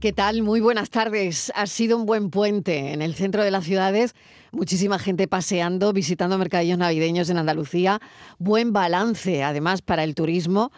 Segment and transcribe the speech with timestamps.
[0.00, 0.42] ¿Qué tal?
[0.44, 1.50] Muy buenas tardes.
[1.56, 4.14] Ha sido un buen puente en el centro de las ciudades.
[4.52, 7.98] Muchísima gente paseando, visitando mercadillos navideños en Andalucía.
[8.38, 10.70] Buen balance, además, para el turismo.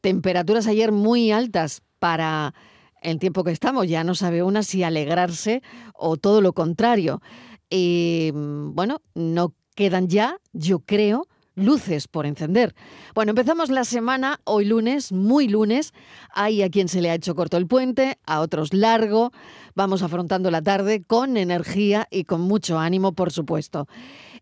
[0.00, 2.54] Temperaturas ayer muy altas para
[3.02, 3.88] el tiempo que estamos.
[3.88, 5.60] Ya no sabe una si alegrarse
[5.92, 7.20] o todo lo contrario.
[7.68, 11.26] Y bueno, no quedan ya, yo creo,
[11.58, 12.74] luces por encender.
[13.14, 15.92] Bueno, empezamos la semana, hoy lunes, muy lunes.
[16.32, 19.32] Hay a quien se le ha hecho corto el puente, a otros largo.
[19.74, 23.86] Vamos afrontando la tarde con energía y con mucho ánimo, por supuesto.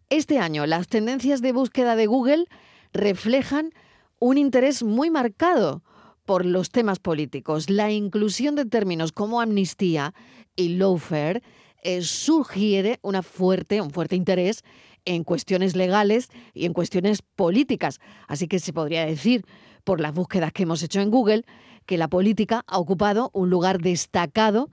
[0.08, 2.44] Este año, las tendencias de búsqueda de Google
[2.92, 3.72] reflejan
[4.18, 5.82] un interés muy marcado
[6.24, 7.70] por los temas políticos.
[7.70, 10.14] La inclusión de términos como amnistía
[10.56, 11.42] y lawfare
[11.82, 14.64] eh, sugiere una fuerte, un fuerte interés
[15.06, 18.00] en cuestiones legales y en cuestiones políticas.
[18.28, 19.46] Así que se podría decir,
[19.84, 21.44] por las búsquedas que hemos hecho en Google,
[21.86, 24.68] que la política ha ocupado un lugar destacado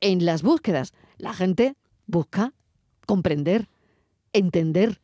[0.00, 0.92] en las búsquedas.
[1.16, 1.76] La gente
[2.06, 2.52] busca
[3.06, 3.68] comprender,
[4.32, 5.00] entender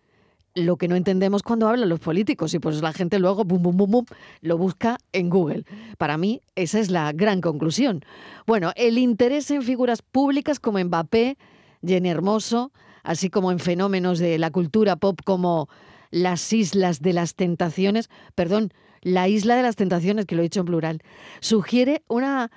[0.55, 3.77] lo que no entendemos cuando hablan los políticos y pues la gente luego bum bum
[3.77, 4.05] bum bum
[4.42, 5.64] lo busca en Google.
[5.96, 8.05] Para mí esa es la gran conclusión.
[8.46, 11.39] Bueno, el interés en figuras públicas como Mbappé,
[11.83, 12.72] Jenny Hermoso,
[13.03, 15.69] así como en fenómenos de la cultura pop como
[16.11, 20.61] las Islas de las Tentaciones, perdón, la Isla de las Tentaciones, que lo he dicho
[20.61, 21.03] en plural,
[21.41, 22.50] sugiere una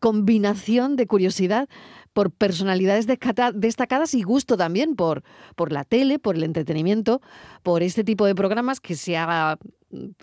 [0.00, 1.68] combinación de curiosidad
[2.12, 5.22] por personalidades destacadas y gusto también por,
[5.56, 7.20] por la tele, por el entretenimiento,
[7.62, 9.58] por este tipo de programas que se ha,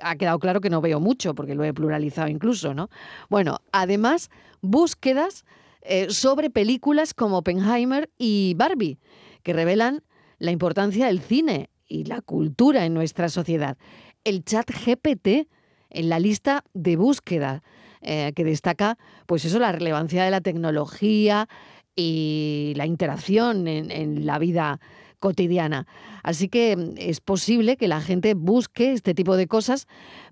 [0.02, 2.90] ha quedado claro que no veo mucho, porque lo he pluralizado incluso, ¿no?
[3.30, 4.30] Bueno, además,
[4.62, 5.46] búsquedas
[5.82, 9.00] eh, sobre películas como Oppenheimer y Barbie
[9.44, 10.04] que revelan
[10.40, 13.78] la importancia del cine y la cultura en nuestra sociedad.
[14.24, 15.48] El chat GPT
[15.90, 17.64] en la lista de búsqueda
[18.02, 21.48] eh, que destaca, pues eso, la relevancia de la tecnología
[21.96, 24.80] y la interacción en, en la vida
[25.20, 25.86] cotidiana.
[26.24, 29.88] Así que mm, es posible que la gente busque este tipo de cosas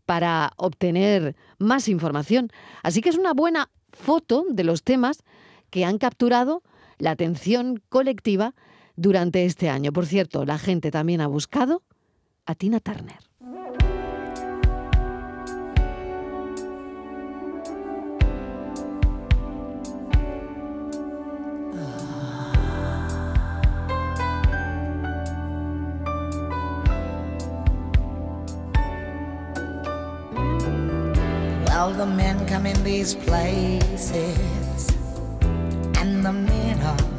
[0.06, 2.50] para obtener más información.
[2.84, 5.24] Así que es una buena foto de los temas
[5.70, 6.64] que han capturado
[6.98, 8.56] la atención colectiva
[9.00, 9.94] durante este año.
[9.94, 11.84] Por cierto, la gente también ha buscado
[12.46, 13.18] a Tina Turner.
[31.68, 34.88] Well, the men come in these places,
[36.02, 37.19] and the men are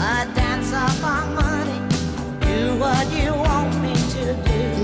[0.00, 1.80] a dance upon money.
[2.40, 3.51] Do what you want.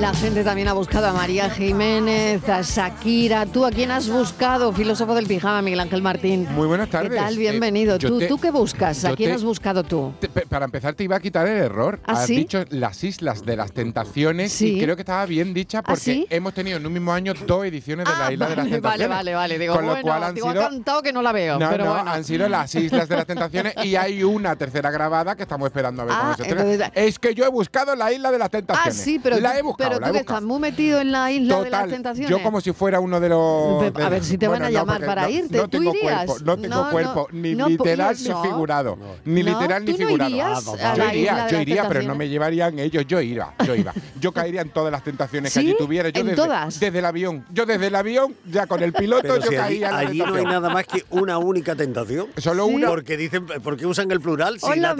[0.01, 3.47] La gente también ha buscado a María Jiménez, a Shakira.
[3.47, 6.47] ¿Tú a quién has buscado, filósofo del pijama, Miguel Ángel Martín?
[6.53, 7.11] Muy buenas tardes.
[7.11, 7.35] ¿Qué tal?
[7.35, 7.99] Eh, Bienvenido.
[7.99, 9.05] ¿Tú, ¿Tú qué buscas?
[9.05, 10.13] ¿A quién has buscado tú?
[10.49, 11.99] para empezar, te iba a quitar el error.
[12.05, 15.83] ¿Ah, has dicho las Islas de las Tentaciones y creo que estaba bien dicha ¿Ah,
[15.83, 18.69] porque hemos tenido en un mismo año dos ediciones de la ah, Isla de las
[18.69, 19.09] Tentaciones.
[19.09, 19.59] Vale, vale, vale.
[19.59, 21.59] Digo, Con lo cual han sido, cantado que no la veo.
[21.59, 22.11] No, pero no, bueno.
[22.11, 26.03] han sido las Islas de las Tentaciones y hay una tercera grabada que estamos esperando
[26.03, 26.93] a ver cómo se estrena.
[26.95, 28.97] Es que yo he buscado la Isla de las Tentaciones.
[28.97, 31.71] Ah, sí, pero la he buscado, pero tú estás muy metido en la Isla de
[31.71, 32.31] las Tentaciones.
[32.31, 33.83] Yo como si fuera uno de los...
[33.95, 35.57] a ver si te van a llamar para irte.
[35.57, 38.99] No tengo cuerpo, no tengo cuerpo, ni literal ni figurado.
[39.25, 40.77] Ni literal ni figurado.
[40.97, 43.05] yo iría, yo iría, pero no me llevarían ellos.
[43.07, 43.93] Yo iba, yo iba.
[44.21, 46.09] Yo caería en todas las tentaciones que allí tuviera.
[46.11, 46.81] Yo ¿En desde, todas?
[46.81, 47.45] desde el avión.
[47.53, 50.71] Yo desde el avión, ya con el piloto, yo caía allí, allí no hay nada
[50.71, 52.29] más que una única tentación.
[52.37, 52.89] Solo una.
[52.89, 54.59] Porque dicen, porque usan el plural.
[54.61, 54.95] Si la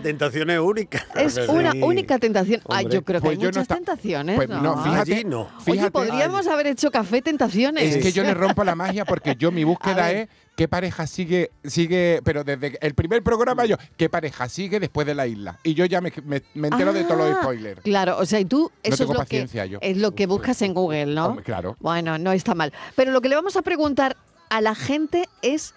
[0.00, 1.06] tentación es única.
[1.14, 2.59] Es una única tentación.
[2.68, 4.36] Ay, yo creo que hay muchas tentaciones.
[4.36, 5.48] Pues no, fíjate, no.
[5.66, 7.96] Oye, podríamos haber hecho café tentaciones.
[7.96, 11.50] Es que yo le rompo la magia porque yo mi búsqueda es qué pareja sigue,
[11.64, 15.58] sigue, pero desde el primer programa yo, qué pareja sigue después de la isla.
[15.62, 16.12] Y yo ya me,
[16.54, 17.80] entero de todos los Ah, spoilers.
[17.82, 19.78] Claro, o sea, y tú No eso es tengo lo, que, paciencia yo.
[19.80, 21.26] es lo que buscas en Google, ¿no?
[21.28, 21.76] Hombre, claro.
[21.80, 22.72] Bueno, no está mal.
[22.96, 24.16] Pero lo que le vamos a preguntar
[24.50, 25.74] a la gente es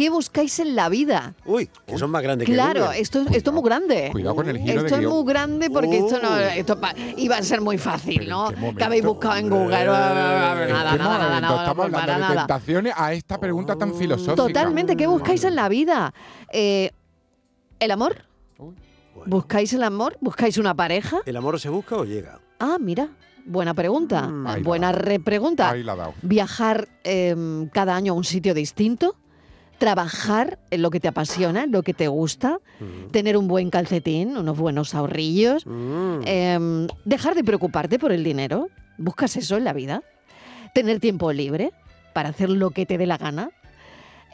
[0.00, 1.34] ¿qué buscáis en la vida?
[1.44, 4.08] Uy, que son más grandes claro, que Claro, esto, esto es muy grande.
[4.12, 6.80] Cuidado con el giro Esto es muy grande porque esto no esto
[7.18, 8.48] iba a ser muy fácil, ¿no?
[8.74, 9.84] Que habéis buscado en Google.
[9.84, 11.60] Nada, nada, nada, nada.
[11.60, 14.36] Estamos hablando de tentaciones a esta pregunta tan filosófica.
[14.36, 16.14] Totalmente, ¿qué buscáis en la vida?
[16.50, 16.90] Eh,
[17.78, 18.24] ¿El amor?
[19.26, 20.16] ¿Buscáis el amor?
[20.22, 21.18] ¿Buscáis una pareja?
[21.26, 22.40] ¿El amor se busca o llega?
[22.58, 23.10] Ah, mira.
[23.44, 24.28] Buena pregunta.
[24.28, 24.62] Mm.
[24.62, 25.74] Buena repregunta.
[26.22, 29.16] Viajar em, cada año a un sitio distinto.
[29.80, 32.60] Trabajar en lo que te apasiona, en lo que te gusta.
[32.78, 33.10] Mm.
[33.10, 35.66] Tener un buen calcetín, unos buenos ahorrillos.
[35.66, 36.20] Mm.
[36.26, 38.68] Em, dejar de preocuparte por el dinero.
[38.98, 40.02] ¿Buscas eso en la vida?
[40.74, 41.72] Tener tiempo libre
[42.12, 43.50] para hacer lo que te dé la gana.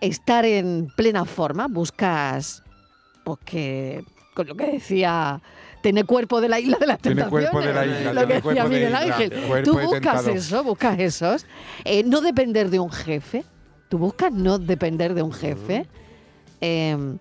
[0.01, 1.69] Estar en plena forma.
[1.69, 2.63] Buscas
[3.25, 4.05] pues que
[4.35, 5.41] con lo que decía
[5.83, 7.51] tener cuerpo de la isla de las tentaciones.
[7.51, 8.13] cuerpo de la isla.
[8.13, 9.33] Lo que decía Miguel Ángel.
[9.65, 11.47] Tú buscas eso, buscas esos.
[11.85, 13.45] Eh, no depender de un jefe.
[13.89, 15.87] Tú buscas no depender de un jefe.
[16.61, 17.19] Em,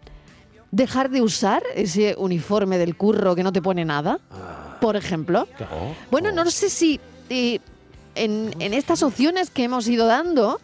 [0.71, 4.77] dejar de usar ese uniforme del curro que no te pone nada, ah.
[4.81, 5.47] por ejemplo.
[6.11, 7.61] Bueno, no sé si en,
[8.59, 10.59] en estas opciones que hemos ido dando,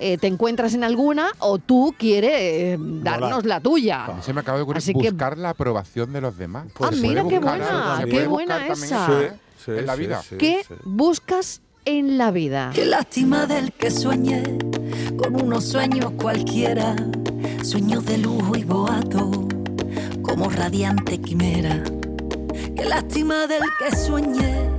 [0.00, 4.08] eh, te encuentras en alguna o tú quieres eh, darnos la tuya.
[4.20, 6.66] Se me acaba de ocurrir buscar la aprobación de los demás.
[6.80, 9.36] ah, mira qué buena, qué buena esa.
[9.66, 10.20] en la vida.
[10.38, 12.70] ¿Qué buscas en la vida?
[12.74, 14.42] Qué lástima del que sueñe
[15.16, 16.94] con unos sueños cualquiera,
[17.62, 19.30] sueños de lujo y boato,
[20.22, 21.82] como radiante quimera.
[22.76, 24.70] Qué lástima del que sueñe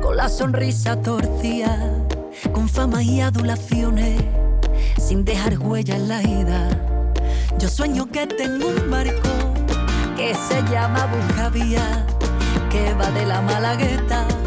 [0.00, 2.06] con la sonrisa torcida
[2.52, 4.22] con fama y adulaciones,
[4.98, 6.68] sin dejar huella en la ida.
[7.58, 9.28] Yo sueño que tengo un barco
[10.16, 12.06] que se llama Buscavía,
[12.70, 14.45] que va de la Malagueta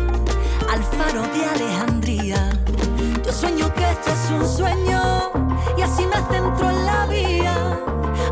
[0.70, 2.50] al faro de Alejandría.
[3.26, 5.32] Yo sueño que esto es un sueño
[5.78, 7.80] y así me centro en la vía,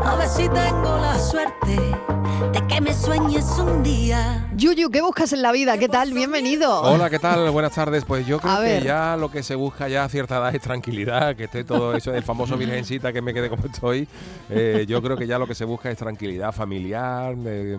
[0.04, 4.48] a ver si tengo la suerte de que me sueñes un día.
[4.56, 5.76] Yuyu, ¿qué buscas en la vida?
[5.76, 6.12] ¿Qué tal?
[6.12, 6.82] Bienvenido.
[6.82, 7.50] Hola, ¿qué tal?
[7.50, 8.04] Buenas tardes.
[8.04, 11.34] Pues yo creo que ya lo que se busca ya a cierta edad es tranquilidad,
[11.34, 14.06] que esté todo eso, el famoso virgencita que me quede como estoy.
[14.50, 17.76] Eh, yo creo que ya lo que se busca es tranquilidad familiar, eh,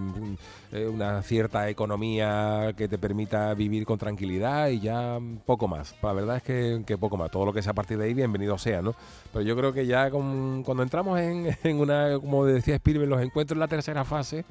[0.88, 5.96] una cierta economía que te permita vivir con tranquilidad y ya poco más.
[6.04, 7.32] La verdad es que, poco más.
[7.32, 8.94] Todo lo que sea a partir de ahí, bienvenido sea, ¿no?
[9.32, 13.60] Pero yo creo que ya cuando entramos en, una, como decía Spielberg, los encuentros en
[13.60, 14.46] la tercera fase.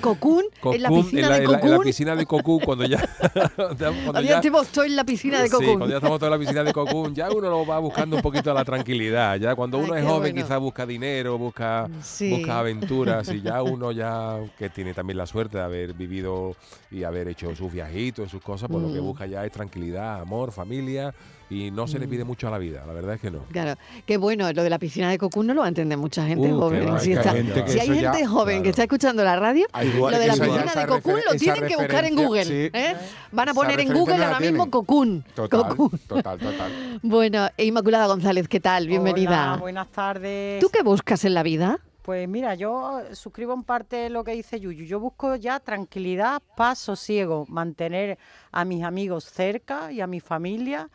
[0.00, 1.64] Cocoon, en la piscina de Cocoon.
[1.64, 2.98] En la, piscina de Cocoon, cuando ya.
[3.56, 5.68] cuando ya, estamos todos en la piscina de Cocoon.
[5.68, 8.16] Sí, cuando ya estamos todos en la piscina de Cocoon, ya uno lo va buscando
[8.16, 9.36] un poquito a la tranquilidad.
[9.36, 14.38] Ya cuando uno es joven, quizás busca dinero, busca, busca aventuras y ya uno ya
[14.58, 16.54] que tiene también la suerte de haber vivido
[16.90, 19.04] y haber hecho sus viajitos, sus cosas, pues lo que mm.
[19.04, 21.14] busca ya es tranquilidad, amor, familia
[21.52, 22.26] y no se le pide mm.
[22.26, 23.44] mucho a la vida, la verdad es que no.
[23.50, 26.26] Claro, qué bueno, lo de la piscina de Cocoon no lo va a entender mucha
[26.26, 26.98] gente uh, joven.
[27.00, 31.20] si, hay gente joven que está escuchando la radio, lo de la piscina de Cocoon
[31.26, 32.70] lo tienen que buscar en Google.
[32.74, 32.94] ¿eh?
[33.30, 35.24] Van a poner en Google ahora mismo Cocoon.
[35.34, 35.74] Total,
[36.06, 36.72] total, total.
[37.02, 38.86] Bueno, Inmaculada González, ¿qué tal?
[38.86, 39.56] Bienvenida.
[39.56, 40.60] buenas tardes.
[40.60, 41.78] ¿Tú qué buscas en la vida?
[42.02, 44.84] Pues mira, yo suscribo en parte lo que dice Yuyu.
[44.84, 48.18] Yo busco ya tranquilidad, paz, sosiego, mantener
[48.50, 50.90] a mis amigos cerca y a mi familia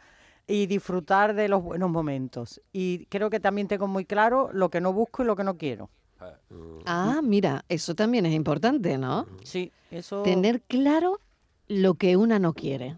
[0.46, 2.62] y disfrutar de los buenos momentos.
[2.72, 5.58] Y creo que también tengo muy claro lo que no busco y lo que no
[5.58, 5.90] quiero.
[6.86, 9.28] Ah, mira, eso también es importante, ¿no?
[9.44, 10.24] Sí, eso.
[10.24, 11.20] Tener claro
[11.68, 12.98] lo que una no quiere.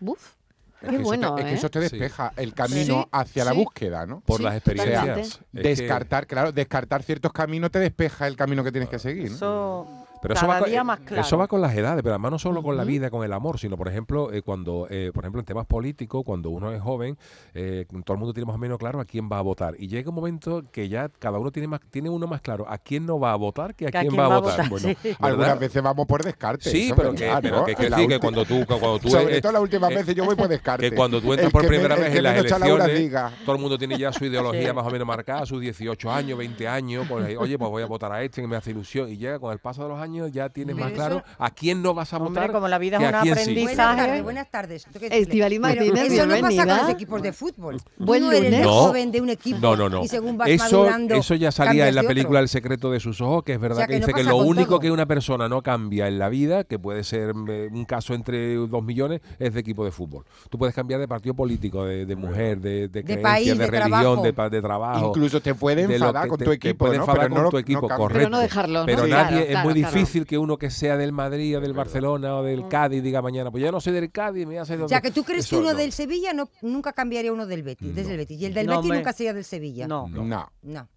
[0.00, 0.34] Buf.
[0.80, 4.04] Es que, bueno, eso te, es que eso te despeja el camino hacia la búsqueda,
[4.04, 4.20] ¿no?
[4.20, 5.40] Por las experiencias.
[5.52, 9.30] descartar, claro, descartar ciertos caminos te despeja el camino que tienes que seguir.
[9.30, 9.36] ¿no?
[9.36, 12.76] Eso pero eso va, con, eso va con las edades, pero además no solo con
[12.76, 15.66] la vida, con el amor, sino por ejemplo, eh, cuando, eh, por ejemplo, en temas
[15.66, 17.18] políticos, cuando uno es joven,
[17.54, 19.74] eh, todo el mundo tiene más o menos claro a quién va a votar.
[19.78, 22.78] Y llega un momento que ya cada uno tiene más, tiene uno más claro a
[22.78, 24.68] quién no va a votar que a, quién, va, a votar.
[24.68, 24.88] Bueno,
[25.18, 26.70] algunas veces vamos por descarte.
[26.70, 29.92] Sí, pero, que, pero que, decir que cuando tú, cuando tú Sobre todo las últimas
[29.92, 30.88] veces yo voy por descarte.
[30.88, 33.12] Que cuando tú entras por primera vez en las elecciones,
[33.44, 36.68] todo el mundo tiene ya su ideología más o menos marcada, sus 18 años, 20
[36.68, 39.08] años, pues, oye, pues voy a votar a este que me hace ilusión.
[39.08, 41.94] Y llega con el paso de los años ya tiene más claro a quién no
[41.94, 42.52] vas a votar.
[42.52, 44.22] como la vida es un aprendizaje.
[44.22, 44.86] Buenas tardes.
[45.00, 47.80] Estivali Martínez, Eso no pasa con los equipos de fútbol.
[47.98, 48.42] Buen lunes.
[48.42, 50.04] eres joven de un equipo no, no, no.
[50.04, 53.20] y según vas eso, madurando, eso ya salía en la película El secreto de sus
[53.20, 56.18] ojos, que es verdad que, dice que lo único que una persona no cambia en
[56.18, 59.90] la vida, que puede ser eh, un caso entre dos millones, es de equipo de
[59.90, 60.24] fútbol.
[60.50, 65.08] Tú puedes cambiar de partido político, de, mujer, de, de, creencia, de, religión, de, trabajo.
[65.08, 68.14] Incluso te puede enfadar con tu equipo, puede enfadar con tu equipo, correcto.
[68.14, 68.84] Pero no dejarlo.
[68.86, 72.68] Pero nadie, es muy difícil que uno que sea del Madrid del Barcelona o del
[72.68, 75.24] Cádiz diga mañana, pues yo no soy del Cádiz, me hace O sea, que tú
[75.24, 78.40] crees que uno del Sevilla no, nunca cambiaría uno del Betis, desde el Betis.
[78.40, 79.86] Y el del Betis nunca sería del Sevilla.
[79.86, 80.08] No.
[80.08, 80.50] No.
[80.62, 80.88] No.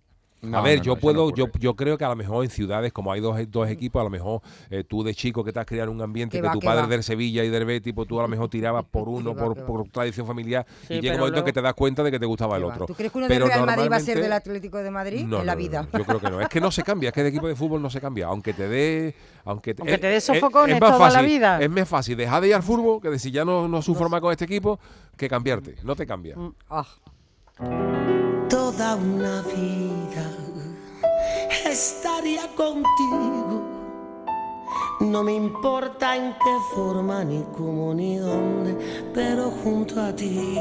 [0.53, 3.21] A ver, yo puedo, yo, yo creo que a lo mejor en ciudades, como hay
[3.21, 6.01] dos, dos equipos, a lo mejor eh, tú de chico que te has creado un
[6.01, 8.49] ambiente que tu padre es del Sevilla y del Betis, pues tú a lo mejor
[8.49, 12.03] tirabas por uno, por, por, tradición familiar, y llega un momento que te das cuenta
[12.03, 12.85] de que te gustaba el otro.
[12.85, 15.45] ¿Tú crees que uno del Real Madrid va a ser del Atlético de Madrid en
[15.45, 15.87] la vida?
[15.93, 16.41] yo creo que no.
[16.41, 18.27] Es que no se cambia, es que de equipo de fútbol no se cambia.
[18.27, 19.15] Aunque te dé.
[19.45, 21.61] Aunque te, aunque te dé sofocones toda la vida.
[21.61, 24.21] Es más fácil dejar de ir al fútbol que decir ya no, no sufro más
[24.21, 24.79] con este equipo
[25.17, 25.75] que cambiarte.
[25.83, 26.35] No te cambia.
[26.35, 26.87] Mm, ah.
[28.49, 30.04] Toda una vida
[31.63, 33.61] estaría contigo.
[35.01, 38.77] No me importa en qué forma, ni cómo, ni dónde,
[39.13, 40.55] pero junto a ti.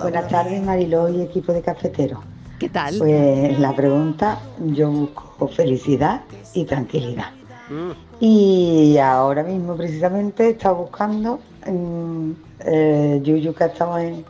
[0.00, 2.22] Buenas tardes, Mariló y equipo de cafetero.
[2.60, 2.96] ¿Qué tal?
[2.96, 6.22] Pues la pregunta, yo busco felicidad
[6.54, 7.32] y tranquilidad.
[7.68, 7.90] Mm.
[8.20, 12.30] Y ahora mismo precisamente está buscando, mm,
[12.60, 14.24] eh, Yuyu que ha estado en,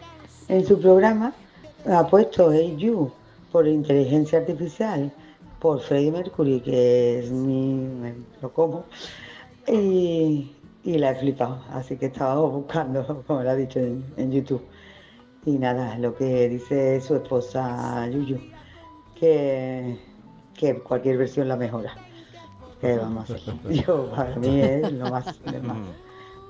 [0.49, 1.33] en su programa,
[1.88, 3.12] ha puesto Hey You
[3.57, 5.11] por inteligencia artificial,
[5.61, 7.89] por Freddie Mercury, que es mi,
[8.43, 8.85] lo como,
[9.67, 10.53] y,
[10.85, 11.63] la he flipado.
[11.71, 14.61] Así que estaba buscando, como lo ha dicho en YouTube.
[15.47, 18.39] Y nada, lo que dice su esposa Yuyu,
[19.19, 19.99] que,
[20.53, 21.95] que cualquier versión la mejora.
[22.79, 23.55] Que vamos a hacer.
[23.71, 25.41] Yo, para mí es lo más.
[25.47, 25.79] Lo más.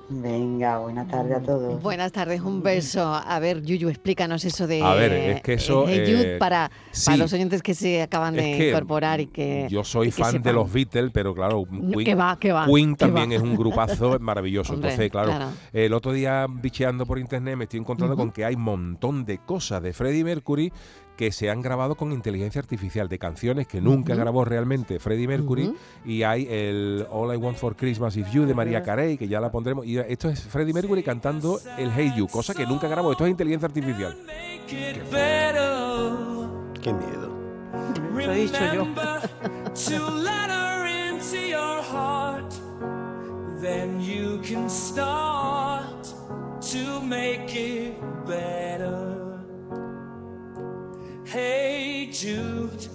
[0.09, 1.81] Venga, buenas tardes a todos.
[1.81, 3.03] Buenas tardes, un beso.
[3.03, 6.71] A ver, Yuyu, explícanos eso de a ver, es que eso, eh, para,
[7.05, 9.67] para, los oyentes que se acaban de incorporar y que.
[9.69, 13.57] Yo soy fan de los Beatles, pero claro, Queen, va, va, Queen también es un
[13.57, 14.75] grupazo maravilloso.
[14.75, 18.61] Entonces, claro, el otro día bicheando por internet me estoy encontrando con que hay un
[18.61, 20.71] montón de cosas de Freddie Mercury
[21.17, 25.73] que se han grabado con inteligencia artificial de canciones que nunca grabó realmente Freddie Mercury
[26.05, 29.41] y hay el All I Want for Christmas Is You de María Carey que ya
[29.41, 33.11] la pondremos y esto es Freddie Mercury cantando el Hey You, cosa que nunca grabó,
[33.11, 34.15] esto es inteligencia artificial.
[36.81, 37.35] Qué miedo.
[38.13, 38.87] Lo he dicho yo.
[43.59, 46.07] then you can start
[46.61, 49.26] to make it better.
[51.29, 52.87] Hey Jude.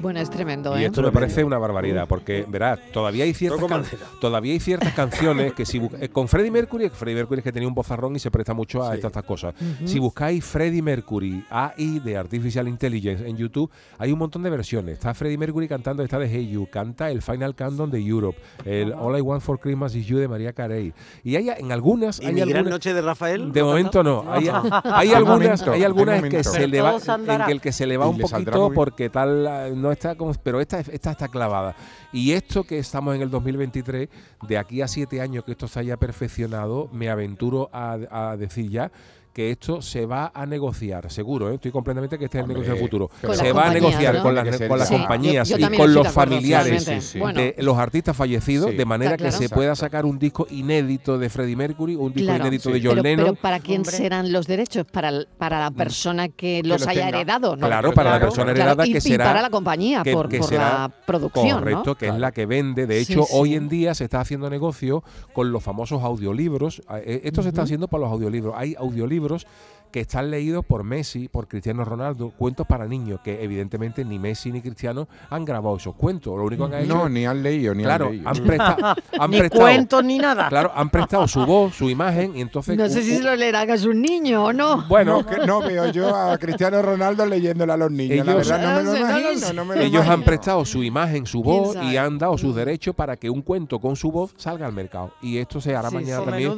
[0.00, 0.76] Bueno, es tremendo.
[0.76, 0.86] Y ¿eh?
[0.86, 3.88] esto me parece una barbaridad, porque verás, todavía hay ciertas,
[4.20, 7.68] todavía hay ciertas canciones que si eh, con Freddie Mercury, Freddie Mercury es que tenía
[7.68, 9.54] un bozarrón y se presta mucho a estas, cosas.
[9.84, 14.94] Si buscáis Freddie Mercury AI de Artificial Intelligence en YouTube, hay un montón de versiones.
[14.94, 18.92] Está Freddie Mercury cantando esta de Hey You, canta el Final Countdown de Europe, el
[18.92, 20.92] All I Want for Christmas is You de María Carey.
[21.22, 23.52] Y hay en algunas, ¿Y hay algunas, noche de Rafael.
[23.52, 24.24] De momento no.
[24.28, 24.48] Hay,
[25.14, 28.70] algunas, hay algunas que se le va, en el que se le va un poquito
[28.74, 31.74] porque tal ah, no está como, pero esta, esta está clavada.
[32.12, 34.08] Y esto que estamos en el 2023,
[34.46, 38.70] de aquí a siete años que esto se haya perfeccionado, me aventuro a, a decir
[38.70, 38.90] ya
[39.32, 41.54] que esto se va a negociar, seguro, ¿eh?
[41.54, 43.10] estoy completamente que este es el negocio del futuro.
[43.32, 47.78] Se va a negociar con, las, con las compañías y con los familiares de los
[47.78, 52.12] artistas fallecidos, de manera que se pueda sacar un disco inédito de Freddie Mercury, un
[52.12, 53.26] disco inédito de John Lennon.
[53.26, 54.84] Pero ¿para quién serán los derechos?
[54.84, 55.74] Para, para la mm.
[55.74, 57.66] persona que los haya heredado, ¿no?
[57.66, 59.24] Claro, para la persona heredada que será...
[59.24, 62.86] Y para la compañía, por, la producción, Correcto, que es la que vende.
[62.86, 66.82] De hecho, hoy en día se está haciendo negocio con los famosos audiolibros.
[67.04, 68.54] Eh, esto se está haciendo para los audiolibros.
[68.56, 69.46] Hay audiolibros libros
[69.92, 74.50] que están leídos por Messi, por Cristiano Ronaldo, cuentos para niños, que evidentemente ni Messi
[74.50, 76.36] ni Cristiano han grabado esos cuentos.
[76.36, 76.94] Lo único que han hecho.
[76.94, 78.28] No, ni han leído, ni claro, han leído.
[78.28, 78.94] Han, prestado,
[79.28, 80.48] ni cuentos ni nada.
[80.48, 82.76] Claro, han prestado su voz, su imagen y entonces.
[82.76, 84.86] No sé si se lo leerán a sus niños o no.
[84.88, 88.26] Bueno, no, no veo yo a Cristiano Ronaldo leyéndole a los niños.
[88.26, 89.74] Ellos, la verdad, no me lo imagino.
[89.74, 93.42] ellos han prestado su imagen, su voz y han dado sus derechos para que un
[93.42, 95.12] cuento con su voz salga al mercado.
[95.20, 96.52] Y esto se hará mañana también.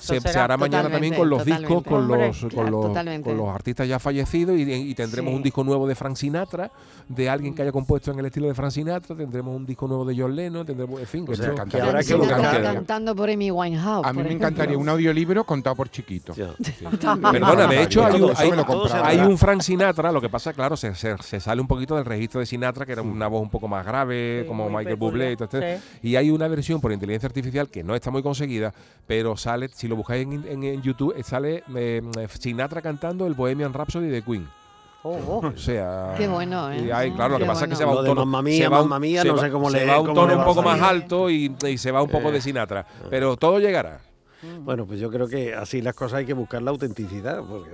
[0.00, 4.94] Se, hará mañana también con los discos, con los con los, artistas ya fallecidos y,
[4.94, 6.70] tendremos un disco nuevo de Frank Sinatra,
[7.08, 10.04] de alguien que haya compuesto en el estilo de Frank Sinatra, tendremos un disco nuevo
[10.04, 14.06] de John Lennon, tendremos, en fin, que, cantando por Amy Winehouse.
[14.06, 16.34] A mí me encantaría un audiolibro contado por chiquito.
[17.32, 21.96] Perdona, de hecho hay, un Frank Sinatra, lo que pasa, claro, se, sale un poquito
[21.96, 25.32] del registro de Sinatra, que era una voz un poco más grave, como Michael Bublé
[25.32, 28.72] y todo este, y hay una versión por inteligencia artificial que no está muy conseguida,
[29.06, 32.02] pero sale, si lo buscáis en, YouTube, sale eh,
[32.38, 34.48] Sinatra cantando el Bohemian Rhapsody de Queen.
[35.02, 35.46] Oh, oh.
[35.46, 36.84] O sea, qué bueno, ¿eh?
[37.14, 39.38] claro, lo que pasa es que se va un tono, se va un, mía, no
[39.38, 42.32] sé cómo se va un tono un poco más alto y, se va un poco
[42.32, 44.00] de Sinatra, pero todo llegará.
[44.60, 47.70] Bueno, pues yo creo que así las cosas hay que buscar la autenticidad, porque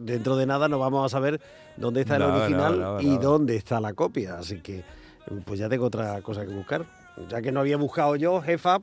[0.00, 1.40] dentro de nada no vamos a saber
[1.76, 4.84] dónde está el original y dónde está la copia, así que
[5.44, 6.84] pues ya tengo otra cosa que buscar.
[7.28, 8.80] Ya que no había buscado yo, jefa,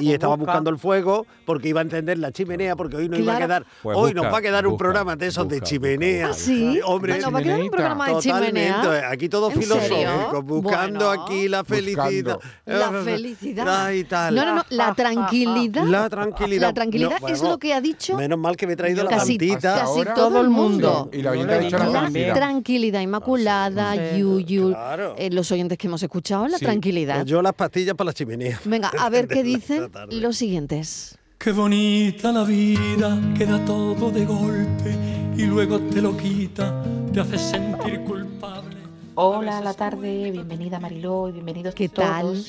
[0.00, 3.36] y estaba buscando el fuego porque iba a encender la chimenea porque hoy no iba
[3.36, 6.28] a quedar pues hoy nos va a quedar un programa de esos de chimenea.
[6.28, 6.80] ¿Ah, sí.
[6.84, 12.38] Hombre va a quedar un programa de chimenea aquí todo filosófico buscando aquí la felicidad.
[12.64, 13.90] La felicidad.
[13.92, 14.34] Y tal.
[14.34, 15.84] no no no la tranquilidad.
[15.84, 16.68] La tranquilidad.
[16.68, 19.74] La tranquilidad es lo que ha dicho menos mal que me he traído la plantita.
[19.74, 21.10] casi todo el mundo.
[21.12, 23.00] y la oyente ha dicho la tranquilidad.
[23.00, 24.74] inmaculada yuyu
[25.16, 27.24] eh, los oyentes que hemos escuchado la tranquilidad.
[27.26, 28.60] Yo las pastillas para la chimenea.
[28.64, 31.18] Venga a ver qué dicen los siguientes.
[31.38, 34.96] Qué bonita la vida, queda todo de golpe
[35.36, 38.76] y luego te lo quita, te hace sentir culpable.
[39.14, 42.08] Hola, la tarde, bienvenida Mariló y bienvenidos ¿Qué todos.
[42.08, 42.44] Tal?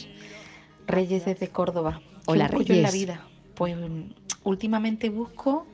[0.88, 2.01] Reyes desde Córdoba.
[2.25, 2.69] Hola, Reyes.
[2.69, 3.27] en la vida?
[3.55, 3.75] Pues
[4.43, 5.65] últimamente busco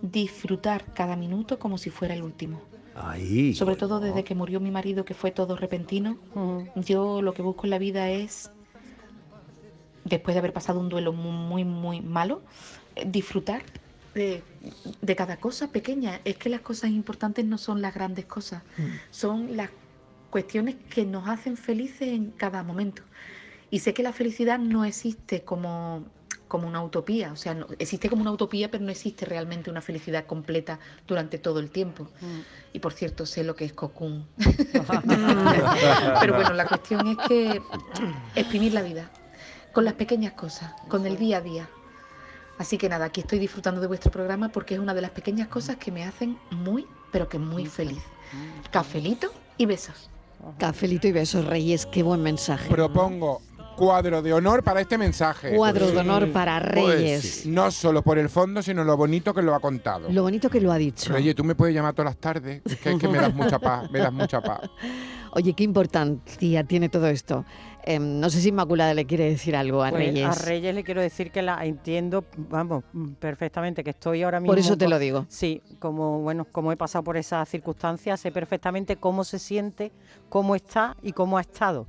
[0.00, 2.62] disfrutar cada minuto como si fuera el último.
[2.94, 3.54] Ahí.
[3.54, 6.18] Sobre todo desde que murió mi marido, que fue todo repentino.
[6.74, 8.50] Yo lo que busco en la vida es
[10.04, 12.42] después de haber pasado un duelo muy, muy, malo,
[12.96, 13.62] eh, disfrutar
[14.14, 14.42] de,
[15.16, 16.20] cada cosa pequeña.
[16.24, 18.82] Es que las cosas importantes no son las grandes cosas, mm.
[19.10, 19.70] son las
[20.30, 23.02] cuestiones que nos hacen felices en cada momento.
[23.70, 26.04] Y sé que la felicidad no existe como,
[26.46, 29.80] como una utopía, o sea, no, existe como una utopía, pero no existe realmente una
[29.80, 32.04] felicidad completa durante todo el tiempo.
[32.20, 32.40] Mm.
[32.74, 34.26] Y por cierto, sé lo que es cocún.
[36.20, 37.62] pero bueno, la cuestión es que
[38.34, 39.10] exprimir la vida,
[39.72, 41.68] con las pequeñas cosas, con el día a día.
[42.58, 45.48] Así que nada, aquí estoy disfrutando de vuestro programa porque es una de las pequeñas
[45.48, 48.02] cosas que me hacen muy, pero que muy feliz.
[48.70, 50.10] Cafelito y besos.
[50.58, 52.68] Cafelito y besos, Reyes, qué buen mensaje.
[52.68, 53.42] Propongo
[53.76, 55.56] cuadro de honor para este mensaje.
[55.56, 57.46] Cuadro de honor para pues Reyes.
[57.46, 60.10] no solo por el fondo, sino lo bonito que lo ha contado.
[60.10, 61.12] Lo bonito que lo ha dicho.
[61.12, 63.58] Reyes, tú me puedes llamar todas las tardes, es que, es que me das mucha
[63.58, 64.60] paz, me das mucha paz.
[65.34, 67.44] Oye, qué importancia tiene todo esto.
[67.84, 70.24] Em, no sé si Inmaculada le quiere decir algo a pues Reyes.
[70.24, 72.84] A Reyes le quiero decir que la entiendo, vamos,
[73.18, 74.52] perfectamente, que estoy ahora mismo.
[74.52, 75.26] Por eso te lo digo.
[75.28, 79.90] Sí, como bueno, como he pasado por esas circunstancias, sé perfectamente cómo se siente,
[80.28, 81.86] cómo está y cómo ha estado.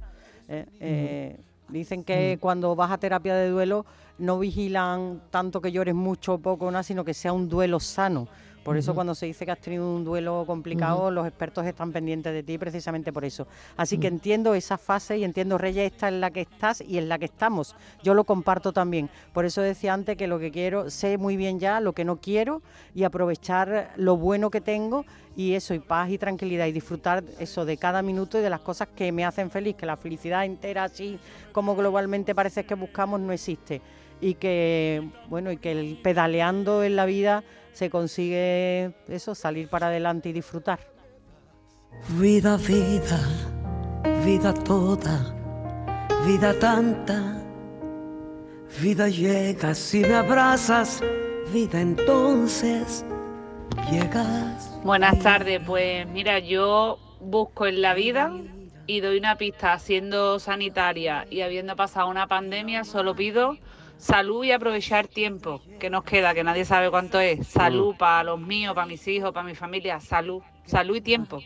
[0.48, 3.86] Eh, eh, dicen que cuando vas a terapia de duelo
[4.18, 8.28] no vigilan tanto que llores mucho o poco, nada, sino que sea un duelo sano.
[8.64, 12.34] Por eso cuando se dice que has tenido un duelo complicado, los expertos están pendientes
[12.34, 13.46] de ti precisamente por eso.
[13.76, 17.10] Así que entiendo esa fase y entiendo, Reyes, esta en la que estás y en
[17.10, 17.76] la que estamos.
[18.04, 19.10] Yo lo comparto también.
[19.34, 22.18] Por eso decía antes que lo que quiero, sé muy bien ya lo que no
[22.18, 22.62] quiero
[22.96, 27.66] y aprovechar lo bueno que tengo y eso, y paz y tranquilidad y disfrutar eso
[27.66, 30.86] de cada minuto y de las cosas que me hacen feliz, que la felicidad entera
[30.86, 31.20] así
[31.52, 33.82] como globalmente parece que buscamos no existe
[34.22, 39.88] y que bueno, y que el pedaleando en la vida se consigue eso, salir para
[39.88, 40.80] adelante y disfrutar.
[42.20, 43.20] Vida, vida,
[44.26, 45.34] vida toda,
[46.26, 47.44] vida tanta,
[48.82, 51.02] vida llega si me abrazas,
[51.52, 53.06] vida entonces
[53.92, 54.80] llegas.
[54.84, 58.32] Buenas tardes, pues mira, yo busco en la vida
[58.86, 63.58] y doy una pista siendo sanitaria y habiendo pasado una pandemia, solo pido
[64.04, 67.48] salud y aprovechar tiempo que nos queda, que nadie sabe cuánto es.
[67.48, 67.98] Salud mm.
[67.98, 70.00] para los míos, para mis hijos, para mi familia.
[70.00, 71.40] Salud, salud y tiempo.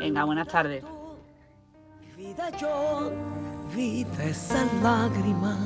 [0.00, 0.82] Venga, buenas tardes.
[2.16, 3.12] Vida yo,
[3.76, 5.58] vida esa lágrima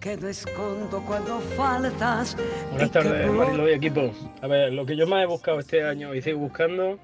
[0.00, 2.36] que no escondo cuando faltas.
[2.70, 4.12] Buenas tardes, Marilo y equipo.
[4.40, 6.98] A ver, lo que yo más he buscado este año y sigo buscando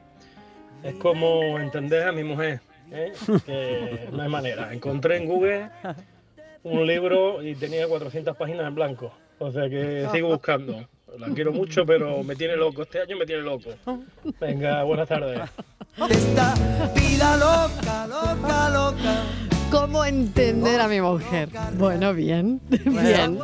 [0.83, 2.63] es cómo entender a mi mujer.
[2.91, 3.13] ¿eh?
[3.45, 4.73] Que no hay manera.
[4.73, 5.71] Encontré en Google
[6.67, 9.13] un libro y tenía 400 páginas en blanco.
[9.39, 10.89] O sea que sigo buscando.
[11.19, 12.83] La quiero mucho, pero me tiene loco.
[12.83, 13.71] Este año me tiene loco.
[14.41, 15.41] Venga, buenas tardes.
[16.11, 16.55] Esta
[16.95, 19.46] vida loca, loca, loca.
[19.71, 21.49] ¿Cómo entender a mi mujer?
[21.77, 23.39] Bueno, bien, bien.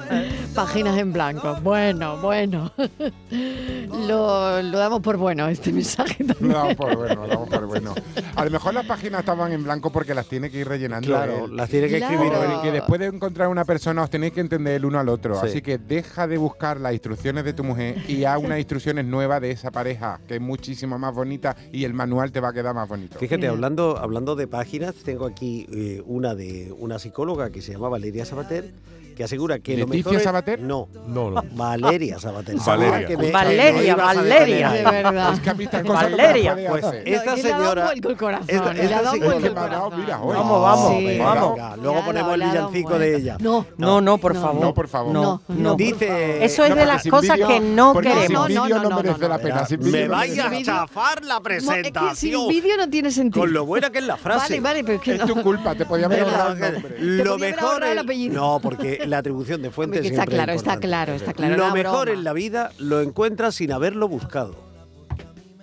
[0.54, 1.56] Páginas en blanco.
[1.62, 2.72] Bueno, bueno.
[4.06, 6.52] Lo, damos por bueno este mensaje también.
[6.52, 7.94] Lo damos por bueno, lo damos por bueno.
[8.36, 11.06] A lo mejor las páginas estaban en blanco porque las tiene que ir rellenando.
[11.06, 12.32] Claro, las tiene que escribir.
[12.58, 15.38] Y que después de encontrar una persona os tenéis que entender el uno al otro.
[15.38, 19.40] Así que deja de buscar las instrucciones de tu mujer y haz unas instrucciones nuevas
[19.40, 22.74] de esa pareja, que es muchísimo más bonita y el manual te va a quedar
[22.74, 23.18] más bonito.
[23.18, 27.88] Fíjate, hablando, hablando de páginas, tengo aquí eh, una de una psicóloga que se llama
[27.88, 28.70] Valeria Sabater
[29.14, 30.22] que asegura que lo mejor es...
[30.22, 30.60] Sabater?
[30.60, 31.42] No, no, no.
[31.52, 32.56] Valeria Sabater.
[32.66, 34.70] Valeria, que Valeria, Valeria.
[34.70, 35.32] De verdad.
[35.34, 36.54] Es que a mí estas cosas Valeria.
[36.54, 37.92] No pues esta señora...
[37.92, 38.46] el corazón.
[38.48, 39.82] Esta, esta señora...
[39.96, 41.18] Mira, vamos, vamos, sí.
[41.18, 41.78] vamos.
[41.82, 43.36] Luego ponemos el villancico de ella.
[43.40, 44.60] No, no, no, por favor.
[44.60, 45.12] No, por favor.
[45.12, 45.74] No, no.
[45.74, 46.44] Dice...
[46.44, 48.46] Eso es de las cosas que no queremos.
[48.46, 49.66] Sin vídeo no merece la pena.
[49.80, 52.16] Me vaya a chafar la presentación.
[52.16, 53.42] Sin vídeo no tiene sentido.
[53.42, 54.60] Con lo buena que es la frase.
[54.60, 57.24] Vale, vale, pero es que Es tu culpa, te podía haber ahorrado el nombre.
[57.24, 57.82] Lo mejor...
[58.30, 61.56] No, porque la atribución de fuentes Está claro, está claro, está claro.
[61.56, 64.56] Lo mejor en la vida lo encuentras sin haberlo buscado.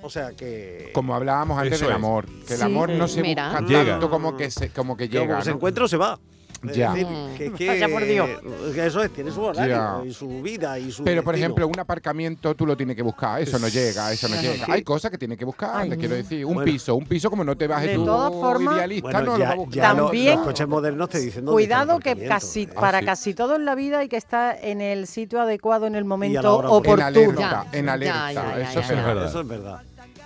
[0.01, 0.91] O sea que.
[0.93, 4.69] Como hablábamos antes del amor, que el amor no se busca tanto como que, se,
[4.69, 5.27] como que llega.
[5.27, 6.19] Como se encuentra o se va.
[6.61, 6.93] Ya.
[6.93, 8.29] que, que, por Dios.
[8.75, 11.03] eso es, tiene su horario y su vida y su.
[11.03, 13.41] Pero, por ejemplo, un aparcamiento tú lo tienes que buscar.
[13.41, 14.65] Eso no llega, eso no llega.
[14.69, 16.45] Hay cosas que tienes que buscar, te quiero decir.
[16.45, 19.95] Un piso, un piso como no te bajes tú idealista, no lo va a buscar.
[19.95, 22.67] También, los, coches modernos te dicen Cuidado que casi, ¿eh?
[22.67, 26.05] para casi todo en la vida hay que estar en el sitio adecuado en el
[26.05, 26.93] momento oportuno.
[26.93, 28.61] En alerta, en alerta.
[28.61, 29.27] Eso es verdad.
[29.27, 29.81] Eso es verdad.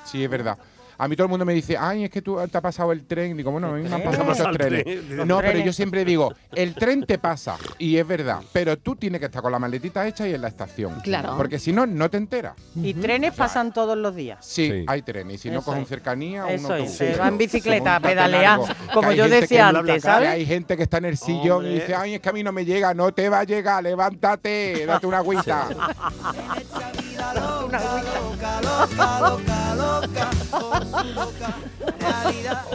[0.06, 0.58] Sí, es verdad.
[0.98, 3.06] A mí todo el mundo me dice, ay, es que tú te ha pasado el
[3.06, 3.36] tren.
[3.36, 5.04] Digo, bueno, a mí me han pasado muchos trenes.
[5.26, 9.20] No, pero yo siempre digo, el tren te pasa, y es verdad, pero tú tienes
[9.20, 11.00] que estar con la maletita hecha y en la estación.
[11.02, 11.36] Claro.
[11.38, 12.54] Porque si no, no te enteras.
[12.76, 14.46] Y trenes pasan todos los días.
[14.46, 15.36] Sí, hay trenes.
[15.36, 18.60] Y si no cogen cercanía, Eso uno se va en bicicleta, pedalea,
[18.94, 20.30] como yo decía antes, ¿sabes?
[20.30, 22.52] Hay gente que está en el sillón y dice, ay, es que a mí no
[22.52, 25.70] me llega, no te va a llegar, levántate, date una agüita.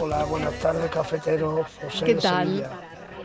[0.01, 2.69] Hola, buenas tardes, cafetero José ¿Qué tal?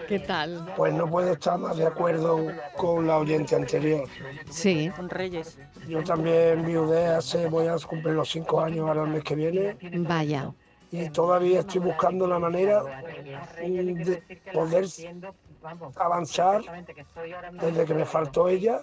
[0.08, 0.72] ¿Qué tal?
[0.76, 4.06] Pues no puedo estar más de acuerdo con la oyente anterior.
[4.50, 4.90] Sí.
[4.94, 5.58] Con Reyes.
[5.88, 9.76] Yo también viudé hace, voy a cumplir los cinco años ahora el mes que viene.
[10.06, 10.52] Vaya.
[10.92, 12.82] Y todavía estoy buscando la manera
[13.56, 14.86] de poder
[15.96, 16.62] avanzar
[17.52, 18.82] desde que me faltó ella,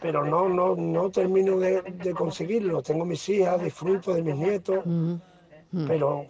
[0.00, 2.82] pero no, no, no termino de, conseguirlo.
[2.82, 4.84] Tengo mis hijas, disfruto de mis nietos,
[5.86, 6.26] pero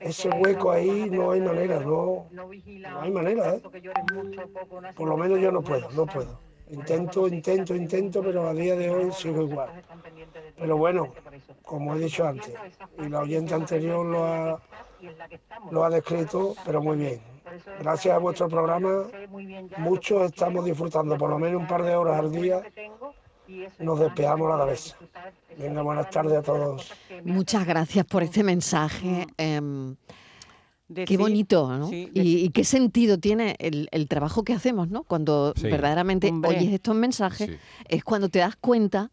[0.00, 3.54] ese hueco ahí no hay manera, no, no hay manera.
[3.54, 3.62] ¿eh?
[4.96, 6.40] Por lo menos yo no puedo, no puedo.
[6.70, 9.70] Intento, intento, intento, pero a día de hoy sigo igual.
[10.58, 11.12] Pero bueno,
[11.62, 12.54] como he dicho antes,
[12.98, 14.60] y la oyente anterior lo ha,
[15.70, 17.34] lo ha descrito, pero muy bien
[17.80, 19.04] Gracias a vuestro programa,
[19.78, 22.62] muchos estamos disfrutando por lo menos un par de horas al día.
[23.78, 24.96] Nos despejamos la cabeza.
[25.58, 26.92] Venga, buenas tardes a todos.
[27.24, 29.26] Muchas gracias por este mensaje.
[29.36, 29.94] Em,
[31.06, 31.90] qué bonito, ¿no?
[31.92, 35.04] y, qué sentido tiene el, trabajo que hacemos, ¿no?
[35.04, 37.50] Cuando verdaderamente oyes estos mensajes,
[37.88, 39.10] es cuando te das cuenta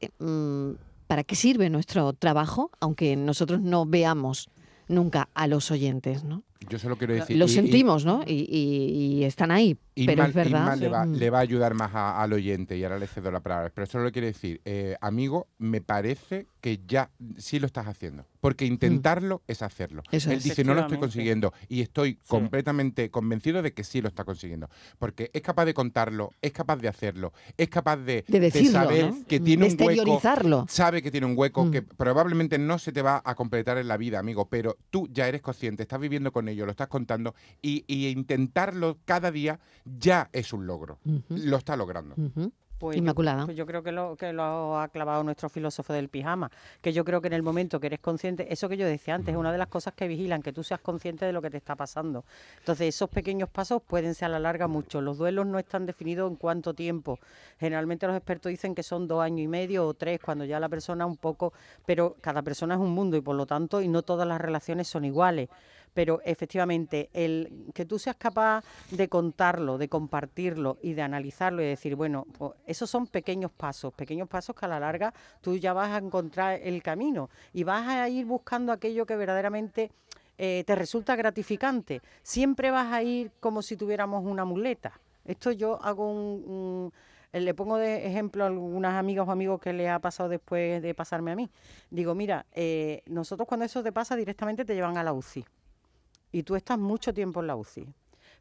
[0.00, 4.50] em, para qué sirve nuestro trabajo, aunque nosotros no veamos
[4.90, 6.42] nunca a los oyentes, ¿no?
[6.68, 7.36] Yo solo quiero decir.
[7.36, 8.22] Lo sentimos, ¿no?
[8.26, 9.78] Y, están ahí.
[10.06, 10.76] Pero es verdad.
[10.76, 13.70] le, va, le, va, a ayudar más al oyente y ahora le cedo la palabra.
[13.74, 18.26] Pero solo le quiero decir, eh, amigo, me parece que ya sí lo estás haciendo.
[18.40, 20.02] Porque intentarlo es hacerlo.
[20.10, 21.52] Él dice, no lo estoy consiguiendo.
[21.68, 24.68] Y estoy completamente convencido de que sí lo está consiguiendo.
[24.98, 28.24] Porque es capaz de contarlo, es capaz de hacerlo, es capaz de,
[28.70, 30.66] saber que tiene un hueco.
[30.68, 33.96] Sabe que tiene un hueco que probablemente no se te va a completar en la
[33.96, 34.48] vida, amigo.
[34.48, 37.34] Pero tú ya eres consciente, estás viviendo con ello, lo estás contando.
[37.60, 39.60] Y, intentarlo cada día
[39.98, 40.98] ya es un logro.
[41.28, 42.14] Lo está logrando.
[42.80, 43.40] Pues Inmaculada.
[43.40, 46.50] Yo, pues yo creo que lo, que lo ha clavado nuestro filósofo del pijama,
[46.80, 49.34] que yo creo que en el momento que eres consciente, eso que yo decía antes,
[49.34, 51.58] es una de las cosas que vigilan, que tú seas consciente de lo que te
[51.58, 52.24] está pasando.
[52.56, 55.02] Entonces, esos pequeños pasos pueden ser a la larga mucho.
[55.02, 57.18] Los duelos no están definidos en cuánto tiempo.
[57.58, 60.70] Generalmente los expertos dicen que son dos años y medio o tres, cuando ya la
[60.70, 61.52] persona un poco,
[61.84, 64.88] pero cada persona es un mundo y por lo tanto, y no todas las relaciones
[64.88, 65.50] son iguales
[65.94, 71.66] pero efectivamente el que tú seas capaz de contarlo, de compartirlo y de analizarlo y
[71.66, 75.72] decir, bueno, pues esos son pequeños pasos, pequeños pasos que a la larga tú ya
[75.72, 79.90] vas a encontrar el camino y vas a ir buscando aquello que verdaderamente
[80.38, 82.00] eh, te resulta gratificante.
[82.22, 85.00] Siempre vas a ir como si tuviéramos una muleta.
[85.24, 86.92] Esto yo hago un,
[87.32, 90.94] le pongo de ejemplo a algunas amigas o amigos que le ha pasado después de
[90.94, 91.50] pasarme a mí.
[91.90, 95.44] Digo, mira, eh, nosotros cuando eso te pasa directamente te llevan a la UCI
[96.32, 97.86] y tú estás mucho tiempo en la UCI.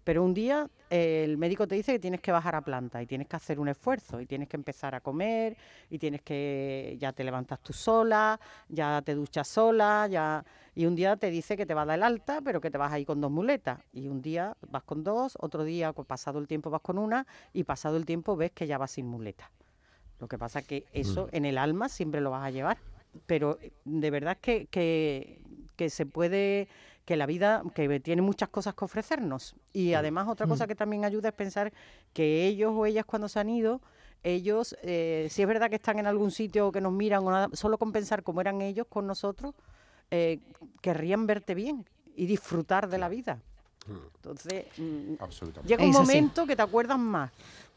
[0.04, 3.06] Pero un día eh, el médico te dice que tienes que bajar a planta y
[3.06, 5.56] tienes que hacer un esfuerzo y tienes que empezar a comer
[5.90, 10.96] y tienes que ya te levantas tú sola, ya te duchas sola, ya y un
[10.96, 13.06] día te dice que te va a dar el alta, pero que te vas ahí
[13.06, 16.82] con dos muletas y un día vas con dos, otro día pasado el tiempo vas
[16.82, 19.52] con una y pasado el tiempo ves que ya vas sin muleta.
[20.20, 21.36] Lo que pasa que eso mm.
[21.36, 22.78] en el alma siempre lo vas a llevar,
[23.26, 25.42] pero de verdad que, que,
[25.76, 26.68] que se puede
[27.10, 29.56] que la vida que tiene muchas cosas que ofrecernos.
[29.74, 29.96] Y mm.
[29.96, 30.68] además otra cosa mm.
[30.68, 31.74] que también ayuda es pensar
[32.14, 33.82] que ellos o ellas cuando se han ido,
[34.22, 37.50] ellos, eh, si es verdad que están en algún sitio que nos miran, o nada,
[37.54, 39.56] solo con pensar cómo eran ellos con nosotros,
[40.12, 40.40] eh,
[40.82, 41.84] querrían verte bien
[42.16, 43.40] y disfrutar de la vida.
[43.88, 44.16] Mm.
[44.18, 44.66] Entonces,
[45.66, 47.32] llega un momento que te acuerdas más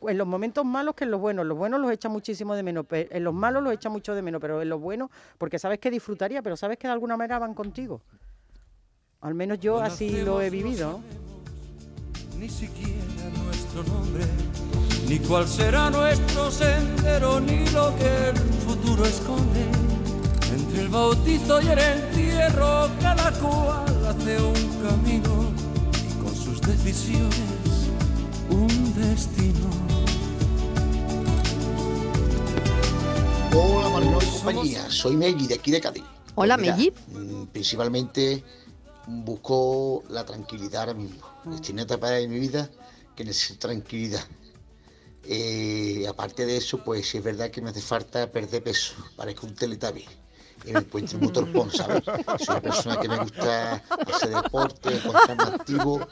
[0.08, 1.46] en los momentos malos que en los buenos.
[1.46, 4.42] Los buenos los echa muchísimo de menos, en los malos los echa mucho de menos,
[4.42, 7.54] pero en los buenos, porque sabes que disfrutaría, pero sabes que de alguna manera van
[7.54, 8.02] contigo.
[9.22, 11.00] Al menos yo así lo he vivido.
[12.40, 14.24] Ni siquiera nuestro nombre,
[15.08, 19.64] ni cuál será nuestro sendero, ni lo que el futuro esconde.
[20.52, 25.52] Entre el bautizo y el entierro, cada cual hace un camino
[25.94, 27.90] y con sus decisiones
[28.50, 29.70] un destino.
[33.54, 36.02] Hola Manuel compañía, soy Meggy de aquí de Cádiz.
[36.34, 36.92] Hola Meggy.
[37.12, 38.42] Mm, principalmente
[39.06, 41.26] busco la tranquilidad ahora mismo.
[41.52, 42.70] Estoy en una etapa de mi vida
[43.16, 44.24] que necesito tranquilidad.
[45.24, 48.94] Eh, aparte de eso, pues es verdad que me hace falta perder peso.
[49.16, 50.04] Parezco un teletabi.
[50.64, 52.04] Y me encuentro un motorpón, ¿sabes?
[52.04, 53.82] Soy una persona que me gusta
[54.14, 56.06] hacer deporte, encontrarme activo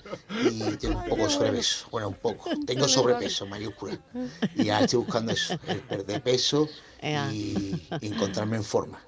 [0.44, 1.86] y tengo un poco de sobrepeso.
[1.92, 2.50] Bueno, un poco.
[2.66, 3.96] Tengo sobrepeso, mayúscula.
[4.56, 6.68] Y ya estoy buscando eso, el perder peso
[7.00, 9.00] y encontrarme en forma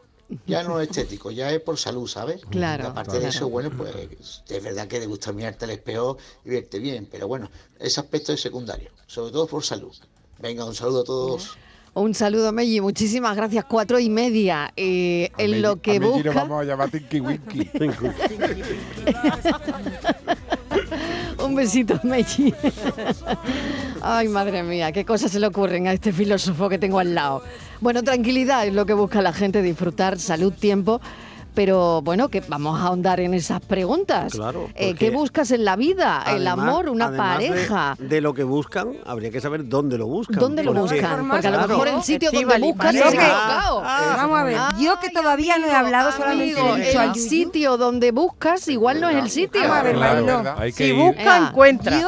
[0.46, 2.42] ya no es estético, ya es por salud, ¿sabes?
[2.50, 2.88] Claro.
[2.88, 6.78] aparte de eso, bueno, pues es verdad que te gusta mirarte al espejo y verte
[6.78, 9.94] bien, pero bueno, ese aspecto es secundario, sobre todo por salud.
[10.40, 11.56] Venga, un saludo a todos.
[11.94, 12.80] Un saludo, Meji.
[12.80, 13.66] Muchísimas gracias.
[13.66, 14.72] Cuatro y media.
[14.76, 16.32] Eh, en lo que busca...
[16.32, 17.68] vamos a llamar Tinky Winky.
[21.44, 22.54] Un besito, Meji.
[24.00, 27.42] Ay, madre mía, qué cosas se le ocurren a este filósofo que tengo al lado.
[27.80, 31.00] Bueno, tranquilidad es lo que busca la gente, disfrutar, salud, tiempo.
[31.54, 34.32] Pero bueno, que vamos a ahondar en esas preguntas.
[34.32, 34.68] Claro.
[34.74, 36.24] Eh, ¿Qué buscas en la vida?
[36.28, 37.96] el amor, una pareja.
[37.98, 40.38] De, lo que buscan, habría que saber dónde lo buscan.
[40.38, 41.28] ¿Dónde lo buscan?
[41.28, 43.82] Porque a lo mejor el sitio donde buscas es equivocado.
[43.84, 46.60] Ah, vamos a ver, yo que todavía no he hablado, solamente
[46.92, 49.60] el sitio donde buscas igual no es el sitio.
[49.62, 50.72] Vamos a ver.
[50.72, 52.00] Si busca, encuentra.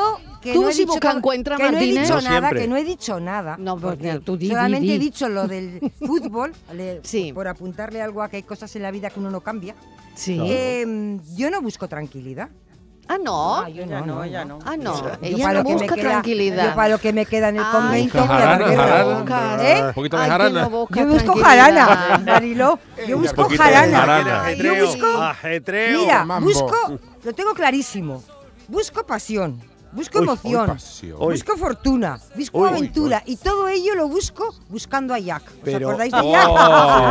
[0.53, 2.09] Tú no si busca encuentra, que Martínez.
[2.09, 3.57] no he dicho nada, que no he dicho nada.
[3.59, 6.53] No, porque tú di, Solamente he dicho lo del fútbol,
[7.03, 7.33] sí.
[7.33, 9.75] por apuntarle algo a que hay cosas en la vida que uno no cambia.
[10.15, 10.39] Sí.
[10.43, 12.49] Eh, yo no busco tranquilidad.
[13.07, 13.57] Ah, no.
[13.57, 14.59] Ah, yo no, no, ella no.
[14.65, 14.95] Ah, no.
[15.21, 16.71] ella no busca tranquilidad.
[16.71, 19.83] Yo para lo que me queda en el convento voy a ¿Eh?
[19.89, 20.71] Un poquito de jarana.
[20.71, 22.79] yo busco jarana, Mariló.
[23.07, 24.53] Yo busco jarana.
[24.53, 25.07] Yo busco.
[25.93, 26.99] Mira, busco.
[27.23, 28.23] Lo tengo clarísimo.
[28.69, 29.61] Busco pasión
[29.95, 30.77] busco emoción,
[31.19, 35.43] busco fortuna, busco aventura y todo ello lo busco buscando a Jack.
[35.67, 36.49] ¿Os acordáis de Jack?
[36.49, 37.05] Oh.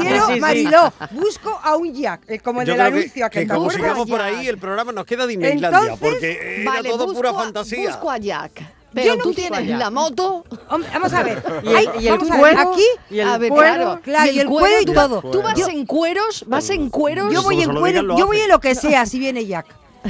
[0.00, 3.28] Quiero, Mariló, busco a un Jack, como el del anuncio.
[3.30, 7.32] Que, que como sigamos por ahí, el programa nos queda Disneylandia, porque era todo pura
[7.32, 7.90] fantasía.
[7.90, 8.62] Busco a Jack.
[8.92, 10.44] Pero tú tienes la moto.
[10.68, 11.42] vamos a ver.
[12.00, 12.86] Y el, cuero, aquí.
[13.10, 14.00] Y el cuero.
[14.02, 15.22] Claro, y el, cuero, y todo.
[15.30, 17.32] Tú vas en cueros, vas en cueros.
[17.32, 19.66] Yo voy en cuero, yo voy en lo que sea, si viene Jack.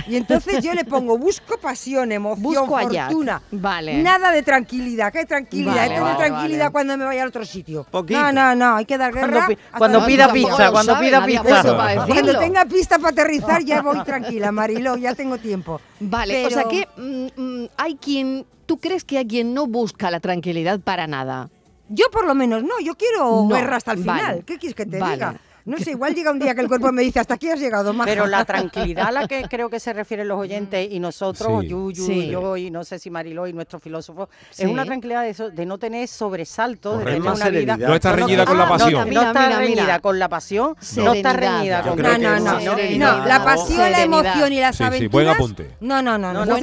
[0.07, 3.43] Y entonces yo le pongo, busco pasión, emoción, fortuna.
[3.51, 4.03] Vale.
[4.03, 5.13] Nada de tranquilidad.
[5.13, 5.89] ¿Qué tranquilidad?
[5.89, 7.87] Tengo tranquilidad cuando me vaya a otro sitio.
[7.93, 8.77] No, no, no.
[8.77, 9.49] Hay que dar guerra.
[9.77, 11.63] Cuando, pida pizza, cuando pida pizza.
[12.07, 15.81] Cuando tenga pista para aterrizar ya voy tranquila, Marilo, ya tengo tiempo.
[16.01, 18.47] Vale, o sea que mm, mm, hay quien...
[18.67, 21.51] ¿Tú crees que hay quien no busca la tranquilidad para nada?
[21.89, 24.45] Yo por lo menos no, yo quiero guerra hasta el final.
[24.47, 25.41] ¿Qué quieres que te diga?
[25.71, 27.93] No sé, igual llega un día que el cuerpo me dice, hasta aquí has llegado,
[27.93, 28.05] más.
[28.05, 32.11] Pero la tranquilidad a la que creo que se refieren los oyentes y nosotros, Yuyu,
[32.11, 35.67] y yo y no sé si Mariló y nuestro filósofo, es una tranquilidad de, de
[35.67, 37.77] no tener sobresaltos, de tener una vida...
[37.77, 39.11] No está reñida con la pasión.
[39.11, 42.03] No, está reñida con la pasión, no está reñida con...
[42.03, 45.13] No, no, no, no, la pasión, la emoción y las aventuras...
[45.13, 45.77] buen apunte.
[45.79, 46.59] No, no, no, no, no,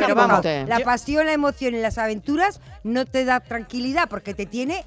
[0.67, 4.83] La pasión, la emoción y las aventuras no te da tranquilidad porque te tiene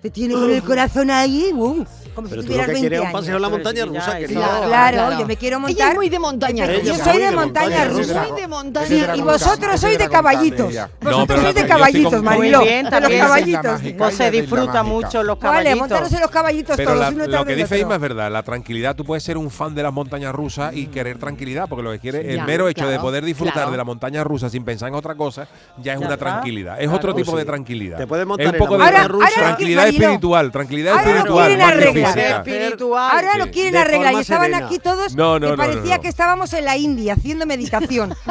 [0.00, 1.84] te tiene con el corazón ahí, uh,
[2.16, 4.18] como Pero si tuvieras tú lo que 20 un paseo en la montaña rusa.
[4.18, 5.76] Claro, claro, yo me quiero montar.
[5.76, 6.82] Ella es muy de montaña rusa.
[6.82, 8.26] Yo soy de montaña rusa.
[8.26, 10.74] Muy de montaña Y vosotros sois de caballitos.
[11.02, 12.58] Vosotros sois de caballitos, Marilo.
[12.60, 13.20] Muy bien, también.
[13.20, 13.82] los caballitos.
[13.82, 15.70] No se disfruta mucho los caballitos.
[15.70, 17.14] Vale, montaros en los caballitos todos.
[17.14, 18.32] Lo que dice Isma es verdad.
[18.32, 21.82] La tranquilidad, tú puedes ser un fan de las montañas rusas y querer tranquilidad, porque
[21.82, 24.88] lo que quiere, el mero hecho de poder disfrutar de la montaña rusa sin pensar
[24.88, 25.48] en otra cosa,
[25.82, 26.80] ya es una tranquilidad.
[26.80, 27.98] Es otro tipo de tranquilidad.
[27.98, 28.84] Te puedes montar un poco de
[29.34, 31.60] tranquilidad espiritual, tranquilidad espiritual.
[33.10, 37.14] Ahora lo quieren arreglar y estaban aquí todos que parecía que estábamos en la India
[37.14, 38.14] haciendo meditación.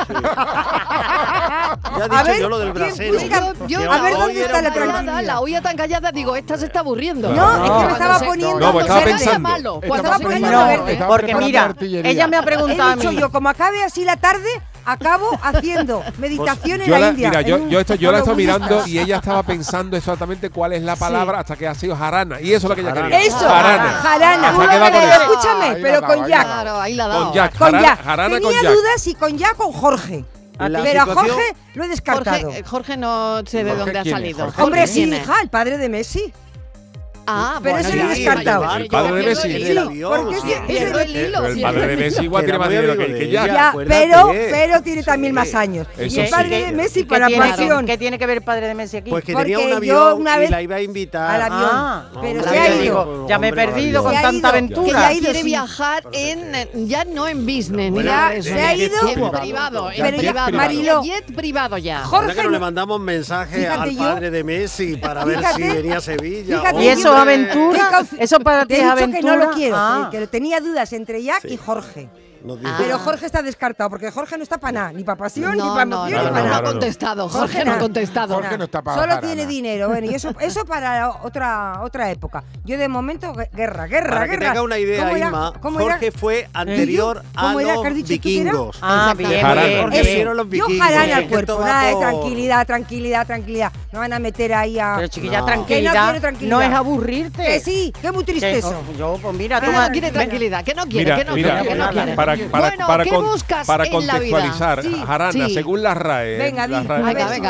[1.98, 3.18] Ya he dicho yo lo del brasero.
[3.20, 5.24] a ver dónde está la tranquilidad.
[5.24, 7.34] La olla tan callada, digo, esta se está aburriendo.
[7.34, 8.60] No, es que me estaba poniendo.
[8.60, 9.40] No, pues estaba pensando.
[9.40, 9.80] Malo.
[9.82, 13.18] Estaba poniendo Porque mira, ella me ha preguntado a mí.
[13.18, 14.50] yo, como acabe así la tarde,
[14.86, 17.30] acabo haciendo pues meditación en la, India.
[17.30, 20.84] Mira, yo, yo, esto, yo la estoy mirando y ella estaba pensando exactamente cuál es
[20.84, 22.40] la palabra hasta que ha sido jarana.
[22.40, 23.20] Y eso es lo que ella quería.
[23.22, 23.92] Eso, jarana.
[23.92, 24.54] Jarana.
[24.58, 26.46] Pero escúchame, pero con Jack.
[26.46, 27.58] Claro, ahí la Con Jack.
[27.58, 28.06] Con Jack.
[28.06, 30.26] Tenía dudas si con Jack o con Jorge.
[30.58, 32.52] Pero a Jorge lo he descartado.
[32.66, 34.52] Jorge, no sé de dónde ha salido.
[34.58, 36.34] Hombre, sí, hija, el padre de Messi.
[37.28, 38.76] Ah, pero bueno, eso lo he descartado.
[38.76, 39.42] El padre de Messi.
[40.04, 41.46] Porque ese, el hilo.
[41.46, 43.74] El padre de Messi igual tiene más dinero que, ya.
[43.88, 45.88] pero, pero tiene también más años.
[45.98, 47.86] Y el padre de Messi para pasión.
[47.86, 49.10] ¿Qué tiene que ver el padre de Messi aquí?
[49.10, 51.42] Pues que tenía un avión y la iba a invitar.
[51.42, 51.70] Al avión.
[51.72, 53.28] Ah, pero se ha ido.
[53.28, 55.10] Ya me he perdido con tanta aventura.
[55.10, 58.92] Que quiere viajar en, ya no en business, mira, se ha ido
[59.32, 61.04] privado, en privado.
[61.04, 62.04] Jet privado ya.
[62.04, 66.64] Jorge no le mandamos mensaje al padre de Messi para ver si venía a Sevilla.
[66.80, 68.06] Y eso aventura?
[68.20, 69.20] ¿Eso para ti es aventura?
[69.20, 70.10] que no lo quiero, ah.
[70.12, 72.10] que tenía dudas entre Jack y Jorge.
[72.78, 75.84] Pero Jorge está descartado, porque Jorge no está para nada, ni para pasión, ni para
[75.84, 76.62] emoción, ni para nada.
[76.62, 78.36] No ha contestado, Jorge no ha contestado.
[78.36, 82.44] Jorge no está para Solo tiene dinero, bueno, y eso, eso para otra, otra época.
[82.64, 84.40] Yo de momento, guerra, guerra, para guerra.
[84.40, 88.78] que tenga una idea, Inma, Jorge fue anterior a los vikingos.
[88.82, 90.36] Ah, bien, bien, bien.
[90.36, 90.74] los vikingos.
[90.74, 93.72] Yo jarana al cuerpo, nada de tranquilidad, tranquilidad, tranquilidad.
[93.92, 94.96] No van a meter ahí a...
[94.98, 97.44] Pero chiquilla, tranquilidad, no es aburrirte.
[97.44, 98.84] Que sí, que muy triste eso.
[98.98, 99.72] Yo, pues mira, tú...
[99.92, 102.76] Quiere tranquilidad, que no quiere, que no quiere, Para para,
[103.66, 106.68] para contextualizar, Jarana, según la RAE, venga,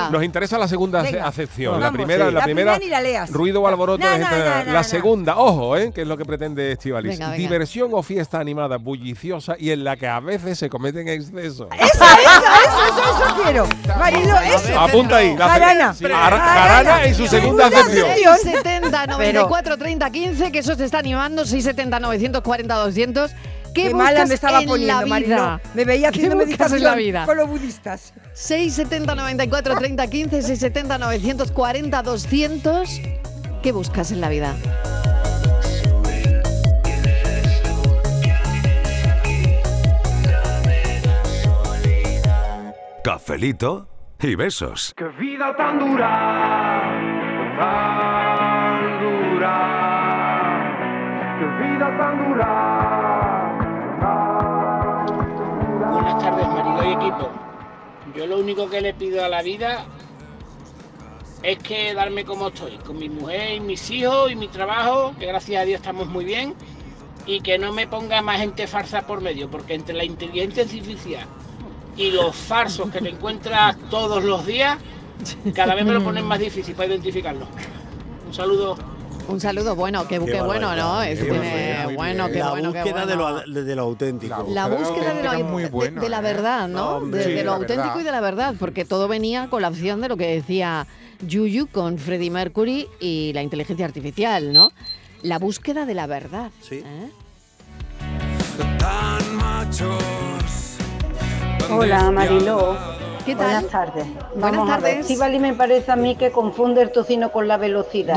[0.09, 1.79] nos interesa la segunda acepción.
[1.79, 2.77] la primera, la, primera,
[3.29, 4.05] ruido o alboroto.
[4.05, 5.91] la segunda, ojo, ¿eh?
[5.93, 7.19] que es lo que pretende Estivalis.
[7.35, 11.67] Diversión o fiesta animada bulliciosa y en la que a veces se cometen excesos.
[11.71, 13.67] Eso, eso, eso, eso, quiero.
[13.97, 14.79] Marilo, eso.
[14.79, 15.35] Apunta ahí.
[15.35, 15.93] Jarana.
[15.93, 18.07] Jarana en su segunda acepción.
[18.41, 21.45] 70 94 30 15, que eso se está animando.
[21.45, 23.31] 670 940 200
[23.75, 25.61] ¿Qué, mala me estaba poniendo, Marina.
[25.73, 27.25] Me veía haciendo meditación en la vida?
[27.25, 28.13] con los budistas.
[28.33, 33.01] 670 94 30 15, 670 940 200.
[33.61, 34.55] ¿Qué buscas en la vida?
[43.03, 43.87] Cafelito
[44.21, 44.93] y besos.
[44.95, 46.81] ¡Qué vida tan dura!
[47.59, 48.14] Tan
[58.15, 59.85] Yo lo único que le pido a la vida
[61.41, 65.25] es que darme como estoy, con mi mujer y mis hijos y mi trabajo, que
[65.25, 66.55] gracias a Dios estamos muy bien,
[67.25, 71.25] y que no me ponga más gente farsa por medio, porque entre la inteligencia artificial
[71.97, 74.77] y los farsos que te encuentras todos los días,
[75.55, 77.47] cada vez me lo ponen más difícil para identificarlo.
[78.27, 78.94] Un saludo.
[79.27, 81.01] Un saludo, bueno, qué, bueno, ¿no?
[81.01, 81.19] Es,
[81.95, 83.05] bueno, qué bueno, qué bueno.
[83.05, 84.45] De lo, de lo auténtico.
[84.49, 87.01] La búsqueda de, lo, de, la verdad, ¿no?
[87.01, 90.17] de, lo auténtico y de la verdad, porque todo venía con la opción de lo
[90.17, 90.87] que decía
[91.25, 94.71] Yuyu con Freddie Mercury y la inteligencia artificial, ¿no?
[95.23, 96.51] La búsqueda de la verdad.
[96.61, 96.83] Sí.
[96.85, 97.09] ¿eh?
[101.69, 102.77] Hola, Mariló.
[103.33, 104.05] Buenas tardes.
[104.35, 104.99] Buenas tardes.
[104.99, 108.15] Estivali me parece a mí que confunde el tocino con la velocidad.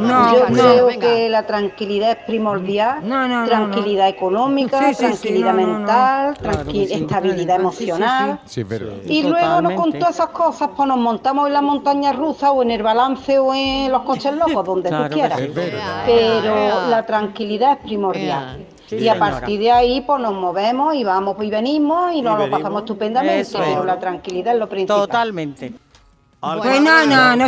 [0.00, 3.00] no, Yo creo que la tranquilidad es primordial.
[3.46, 6.36] tranquilidad económica, tranquilidad mental,
[6.74, 8.40] estabilidad emocional.
[9.06, 12.70] y luego con todas esas cosas pues nos montamos en la montaña rusa o en
[12.70, 15.40] el balance o en los coches locos, donde tú quieras.
[16.06, 21.36] Pero la tranquilidad es primordial y a partir de ahí pues nos movemos y vamos
[21.42, 25.00] y venimos y nos lo pasamos estupendamente, pero la tranquilidad es lo principal.
[25.00, 25.72] Totalmente.
[26.40, 27.46] Pues no, no, no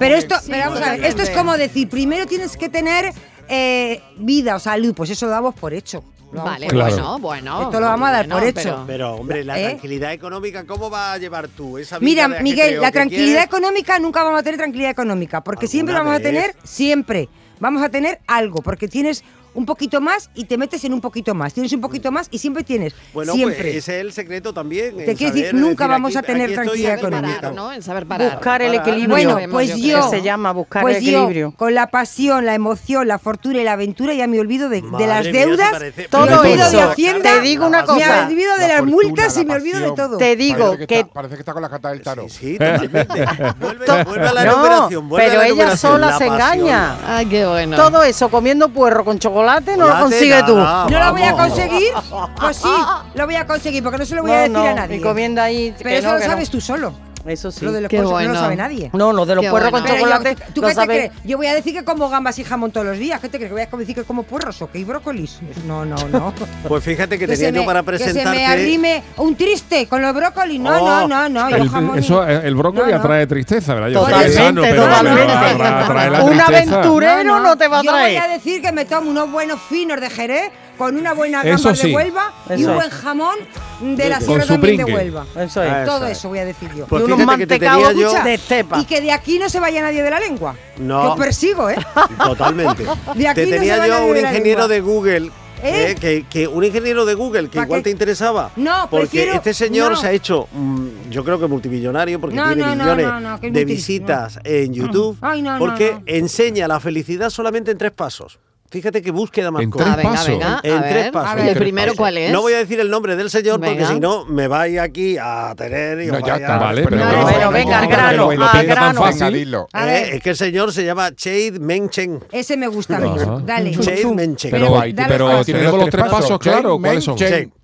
[0.00, 3.12] Pero esto, pero vamos a ver, esto es como decir, primero tienes que tener
[3.48, 6.02] eh, vida o salud, pues eso lo damos por hecho.
[6.32, 7.62] Vale, bueno, bueno.
[7.62, 8.84] Esto lo vamos a dar por hecho.
[8.86, 9.64] Pero, hombre, la ¿Eh?
[9.66, 14.24] tranquilidad económica, ¿cómo va a llevar tú esa vida Mira, Miguel, la tranquilidad económica nunca
[14.24, 17.28] vamos a tener tranquilidad económica, porque siempre vamos a tener, siempre
[17.60, 19.22] vamos a tener algo, porque tienes
[19.54, 21.52] un poquito más y te metes en un poquito más.
[21.52, 22.94] Tienes un poquito más y siempre tienes.
[23.12, 23.62] Bueno, pues, siempre.
[23.62, 24.96] pues ese es el secreto también.
[24.96, 27.50] Te quiero decir, nunca vamos a tener tranquilidad económica.
[27.50, 27.72] ¿no?
[27.72, 28.32] En saber parar.
[28.32, 29.08] Buscar el equilibrio.
[29.08, 30.08] Bueno, pues yo.
[30.10, 31.52] Se llama buscar pues el equilibrio.
[31.56, 35.06] con la pasión, la emoción, la fortuna y la aventura ya me olvido de, de
[35.06, 35.72] las deudas.
[36.10, 36.76] todo me olvido eso.
[36.76, 37.34] de Hacienda.
[37.34, 38.26] Te digo una cosa.
[38.26, 40.18] Me olvido de las multas y me olvido de todo.
[40.18, 41.04] Te digo que.
[41.12, 42.28] Parece que está con la carta del tarot.
[42.28, 43.26] Sí, totalmente.
[43.60, 45.10] vuelve, a la recuperación.
[45.10, 46.96] Pero ella sola se engaña.
[47.06, 47.76] Ay, qué bueno.
[47.76, 49.41] Todo eso comiendo puerro con chocolate
[49.76, 50.56] no lo consigue sigue tú.
[50.56, 51.92] ¿No lo voy a conseguir?
[52.40, 52.68] Pues sí,
[53.14, 54.96] lo voy a conseguir, porque no se lo voy a decir a nadie.
[54.96, 55.74] Encomienda ahí.
[55.82, 56.92] Pero eso lo sabes tú solo.
[57.26, 57.64] Eso sí.
[57.64, 58.90] Lo de los puerros no lo sabe nadie.
[58.92, 60.36] No, lo de los puerros con chocolate.
[60.54, 61.12] ¿Tú qué te crees?
[61.24, 63.20] Yo voy a decir que como gambas y jamón todos los días.
[63.20, 63.50] ¿Qué te crees?
[63.50, 65.40] ¿Que voy a decir que como puerros o que hay brócolis?
[65.66, 66.32] No, no, no.
[66.68, 68.22] Pues fíjate que, tenía yo para presentarte...
[68.22, 70.60] Que se me arrime un triste con los brócolis.
[70.60, 71.08] No, no, oh.
[71.08, 71.48] no, no.
[71.48, 73.88] El, jamón eso, el brócoli atrae tristeza, ¿verdad?
[73.88, 76.22] Yo totalmente, totalmente.
[76.22, 78.14] Un aventurero no te va a traer.
[78.14, 80.50] Yo voy a decir que me tomo unos buenos finos de Jerez
[80.82, 83.36] con una buena gamba de Huelva y un buen jamón
[83.80, 85.26] de la Sierra también de Huelva.
[85.36, 85.86] Eso es.
[85.86, 86.86] Todo eso voy a decir yo.
[86.86, 88.80] Pues y unos mantecados de estepa.
[88.80, 90.56] Y que de aquí no se vaya nadie de la lengua.
[90.78, 91.14] No.
[91.14, 91.76] Que persigo, ¿eh?
[92.18, 92.84] Totalmente.
[93.14, 95.30] De aquí te tenía yo un ingeniero de Google
[95.62, 95.94] ¿Eh?
[96.02, 96.24] ¿Eh?
[96.28, 98.50] que, un ingeniero de Google que igual te interesaba.
[98.56, 103.40] No, porque este señor se ha hecho, mm, yo creo que multimillonario, porque tiene millones
[103.40, 105.16] de visitas en YouTube,
[105.60, 108.40] porque enseña la felicidad solamente en tres pasos.
[108.72, 110.38] Fíjate qué búsqueda más En tres pasos.
[110.62, 111.46] en tres pasos.
[111.46, 112.32] ¿El primero cuál es?
[112.32, 115.54] No voy a decir el nombre del señor porque si no me vais aquí a
[115.54, 116.96] tener y no, ya está, vale, pero,
[117.26, 119.68] pero venga, al grano, al grano.
[119.74, 122.20] Eh, es que el señor se llama Chade Menchen.
[122.32, 123.10] Ese me gusta a mí.
[123.44, 123.76] Dale.
[123.78, 124.50] Chade Menchen.
[124.50, 126.78] Pero, pero tenemos los tres pasos, claro.
[126.80, 127.16] ¿Cuáles son?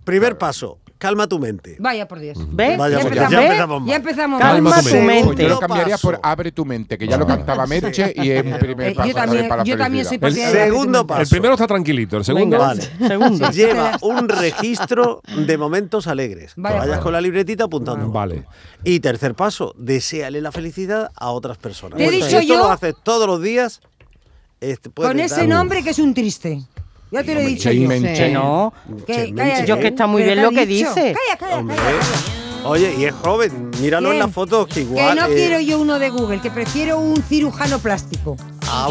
[0.05, 1.77] Primer paso, calma tu mente.
[1.79, 2.37] Vaya por Dios.
[2.51, 2.77] ¿Ves?
[2.77, 5.43] Vaya ya, empezamos, ya empezamos Ya empezamos Calma tu mente.
[5.43, 8.53] Yo lo cambiaría por abre tu mente, que ya lo cantaba Merche y es mi
[8.55, 11.23] primer paso yo también, para yo también soy El segundo paso.
[11.23, 12.59] El primero está tranquilito, el segundo.
[12.59, 12.83] vale.
[13.07, 13.51] segundo.
[13.59, 16.53] Lleva un registro de momentos alegres.
[16.57, 18.11] vayas con la libretita apuntando.
[18.11, 18.45] Vale.
[18.85, 21.99] Y tercer paso, deseale la felicidad a otras personas.
[21.99, 22.59] Te he dicho yo.
[22.59, 23.81] lo haces todos los días.
[24.61, 26.63] Este, con ese nombre que es un triste.
[27.11, 27.89] Ya te lo he dicho yo.
[28.33, 28.73] No,
[29.07, 29.35] que,
[29.67, 31.15] yo que está muy bien lo que dice.
[31.39, 31.75] Calla, calla,
[32.65, 35.15] Oye, y es joven, míralo en las fotos que igual.
[35.15, 38.37] Que no quiero yo uno de Google, que prefiero un cirujano plástico.
[38.71, 38.89] Ah,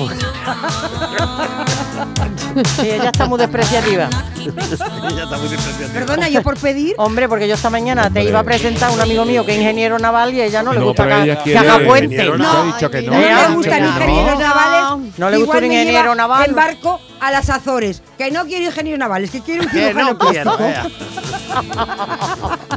[2.79, 4.09] sí, ella está muy despreciativa.
[4.39, 5.93] ella está muy despreciativa.
[5.93, 6.95] Perdona, yo por pedir.
[6.97, 9.59] Hombre, porque yo esta mañana te iba a presentar a un amigo mío que es
[9.59, 11.05] ingeniero naval y ella no, le gusta
[11.43, 12.25] que, haga puente.
[12.37, 13.13] No, ha dicho que no.
[13.13, 15.13] No le gustan ingenieros navales.
[15.17, 16.49] No le gusta un ingeniero naval.
[16.49, 18.01] En barco a las Azores.
[18.17, 20.57] Que no quiere ingeniero navales, que quiere un cirujano plástico.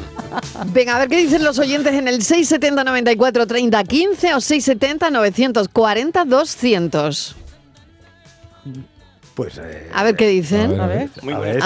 [0.67, 5.11] Venga, a ver qué dicen los oyentes en el 670 94 30 15 o 670
[5.11, 7.37] 940 200.
[9.35, 9.59] Pues.
[9.59, 10.79] Eh, a ver qué dicen.
[10.81, 11.11] A ver.
[11.23, 11.63] Muy a ver.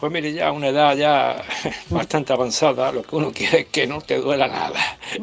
[0.00, 1.42] Pues mire, ya a una edad ya
[1.90, 4.78] bastante avanzada, lo que uno quiere es que no te duela nada,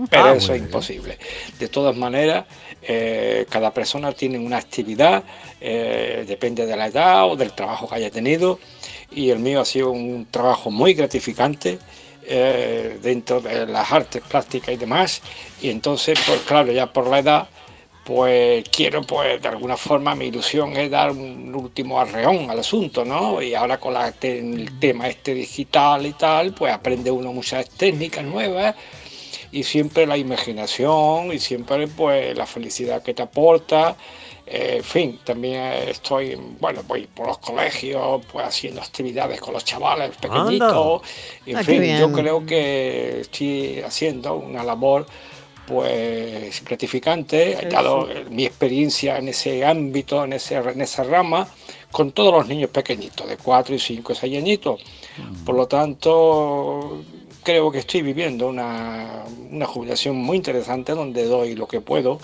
[0.09, 1.19] pero ah, eso es imposible.
[1.59, 2.45] De todas maneras,
[2.81, 5.23] eh, cada persona tiene una actividad,
[5.61, 8.59] eh, depende de la edad o del trabajo que haya tenido,
[9.11, 11.77] y el mío ha sido un trabajo muy gratificante
[12.25, 15.21] eh, dentro de las artes plásticas y demás,
[15.61, 17.47] y entonces, pues claro, ya por la edad,
[18.03, 23.05] pues quiero, pues de alguna forma mi ilusión es dar un último arreón al asunto,
[23.05, 23.41] ¿no?
[23.41, 28.25] Y ahora con la, el tema este digital y tal, pues aprende uno muchas técnicas
[28.25, 28.75] nuevas
[29.51, 33.95] y siempre la imaginación y siempre pues la felicidad que te aporta.
[34.45, 39.63] Eh, en fin, también estoy, bueno, voy por los colegios, pues haciendo actividades con los
[39.63, 41.01] chavales pequeñitos.
[41.45, 45.05] En ah, fin, yo creo que estoy haciendo una labor
[45.65, 51.47] pues gratificante, he dado mi experiencia en ese ámbito, en, ese, en esa rama,
[51.89, 54.81] con todos los niños pequeñitos, de 4 y 5 y 6 añitos.
[55.17, 55.45] Mm.
[55.45, 57.01] Por lo tanto,
[57.43, 62.19] creo que estoy viviendo una, una jubilación muy interesante donde doy lo que puedo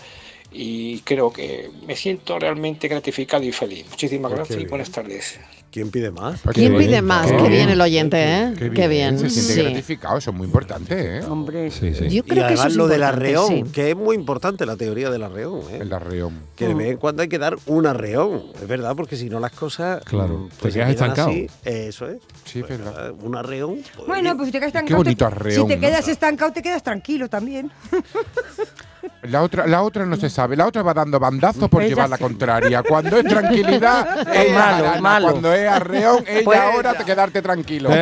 [0.52, 3.86] y creo que me siento realmente gratificado y feliz.
[3.90, 5.40] Muchísimas gracias y buenas tardes.
[5.72, 6.42] ¿Quién pide más?
[6.54, 7.32] ¿Quién pide más?
[7.32, 8.54] Qué, bien el oyente, ¿eh?
[8.74, 9.20] Qué bien.
[9.20, 11.24] Se siente gratificado, eso es muy importante, ¿eh?
[11.26, 12.10] Hombre, sí, sí.
[12.10, 15.22] Yo creo y además que lo del arreón, que es muy importante la teoría del
[15.22, 15.80] arreón, ¿eh?
[15.82, 16.40] El arreón.
[16.56, 19.40] Que de vez en cuando hay que dar un arreón, es verdad, porque si no
[19.40, 20.04] las cosas...
[20.06, 21.32] Claro, mm, pues te quedas estancado.
[21.64, 22.18] eso es.
[22.46, 23.14] Sí, pues, verdad.
[23.22, 23.82] Un arreón...
[23.96, 24.88] Pues, bueno, pues si te quedas estancado...
[24.88, 25.68] Qué bonito arreón.
[25.68, 27.72] Si te quedas estancado, te quedas tranquilo también.
[29.24, 30.56] La otra, la otra no se sabe.
[30.56, 32.84] La otra va dando bandazos por llevar la contraria.
[32.84, 35.32] Cuando es tranquilidad, es malo, malo.
[35.32, 37.90] Cuando es arreón, ella pues, ahora te quedarte tranquilo.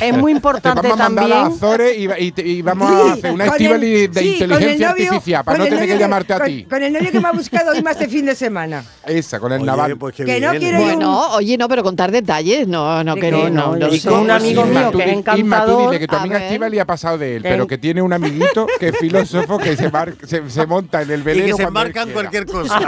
[0.00, 1.32] Es muy importante vamos también.
[1.32, 5.64] A mandar a y, y, vamos a hacer una estival de inteligencia artificial para no
[5.64, 6.64] tener que llamarte a ti.
[6.68, 8.84] Con el novio que me ha buscado hoy más este fin de semana.
[9.10, 9.96] Esa, con el naval.
[9.96, 13.50] Pues que, no quiero bueno, oye, no, pero contar detalles, no, no quería.
[13.50, 15.76] No, no, y con un amigo mío que es encantador.
[15.76, 18.66] tú dile que tu amiga Estivali ha pasado de él, pero que tiene un amiguito
[18.78, 21.46] que es filósofo que se, se monta en el velero.
[21.46, 22.80] Y que se embarcan cualquier cosa.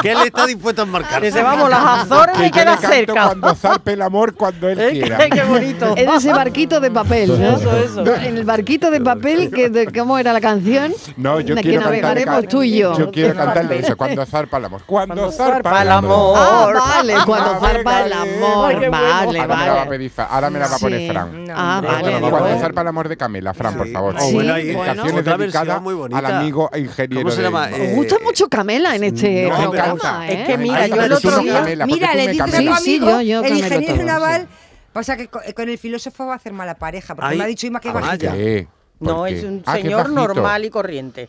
[0.00, 1.22] que él está dispuesto a embarcar.
[1.22, 3.26] Que se vamos las Azores y queda cerca.
[3.26, 5.28] Cuando zarpe el amor, cuando él quiera.
[5.28, 5.94] Qué bonito.
[5.96, 7.56] En ese barquito de papel, ¿no?
[7.56, 8.14] Eso, eso.
[8.16, 10.94] En el barquito de papel, que ¿cómo era la canción?
[11.16, 12.98] No, yo de quiero que navegaremos tú y yo.
[12.98, 14.82] Yo quiero cantarle eso, cuando zarpa el amor.
[14.86, 16.34] Cuando, zarpa, el amor.
[16.38, 18.74] Ah, vale, cuando zarpa el amor.
[18.74, 19.26] Vale, ahora vale.
[19.32, 21.44] Me la va a pedir, ahora me la va a poner Fran.
[21.54, 22.20] Ah, vale.
[22.20, 24.20] Cuando zarpa el amor de Camela, Fran, por favor.
[24.20, 25.82] Sí, bueno, Dedicaciones dedicadas
[26.12, 27.22] al amigo ingeniero.
[27.24, 27.66] ¿Cómo se llama?
[27.68, 30.28] Me gusta mucho Camela en este No, programa.
[30.28, 30.44] Es ¿eh?
[30.46, 31.62] que mira, yo el otro no, día.
[31.86, 34.48] Mira, le me dices a tu amigo, yo- yo el ingeniero naval,
[34.92, 37.46] pasa que co- con el filósofo va a hacer mala pareja, porque Ay, me ha
[37.46, 38.30] dicho Ima que es ah, bajita.
[38.30, 38.42] vaya.
[38.42, 38.68] ¿Qué?
[38.98, 39.38] ¿Por No, qué?
[39.38, 41.28] es un Ah, es señor normal y corriente.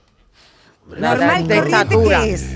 [0.85, 1.97] Normal, de corriente.
[2.09, 2.55] ¿qué es?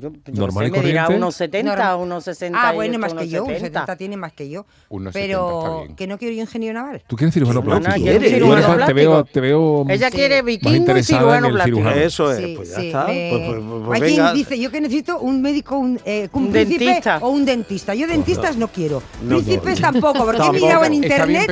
[0.00, 1.22] Yo, yo Normal sé, y me dirá corriente.
[1.24, 2.58] unos 70, Norm- unos 60.
[2.68, 4.66] Ah, bueno, más que yo, un 70 tiene más que yo.
[4.88, 7.02] Unos 70 Pero que no quiero yo ingeniero naval.
[7.06, 7.94] ¿Tú quieres cirujano plástico?
[7.94, 9.32] quiero Tú cirujano eres- te veo, plástico.
[9.32, 11.76] te veo Ella quiere vikingo y cirujano plástico.
[11.78, 12.00] cirujano.
[12.00, 13.04] Eso es, Sí, pues ya sí, está.
[13.06, 16.44] me- Pues, pues, pues, Hay quien dice, yo que necesito un médico, un, eh, un,
[16.46, 17.18] Un príncipe dentista.
[17.20, 17.94] o un dentista.
[17.94, 19.02] Yo dentistas no quiero.
[19.22, 19.90] No, príncipes no.
[19.90, 21.48] tampoco, porque he mirado en internet.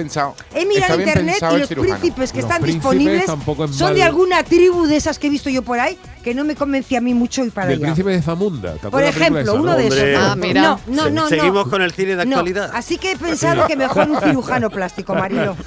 [0.55, 3.25] He mirado en internet y los príncipes que están disponibles
[3.71, 6.55] son de alguna tribu de esas que he visto yo por ahí que no me
[6.55, 7.81] convence a mí mucho y para allá.
[7.81, 8.75] príncipe de Zamunda.
[8.75, 9.77] ¿te Por ejemplo, uno no?
[9.77, 10.23] de esos.
[10.23, 10.63] Ah, mira.
[10.63, 11.29] No, no, no.
[11.29, 11.71] Seguimos no.
[11.71, 12.71] con el cine de No, actualidad.
[12.75, 15.57] Así que he pensado que mejor un cirujano plástico, Marilo.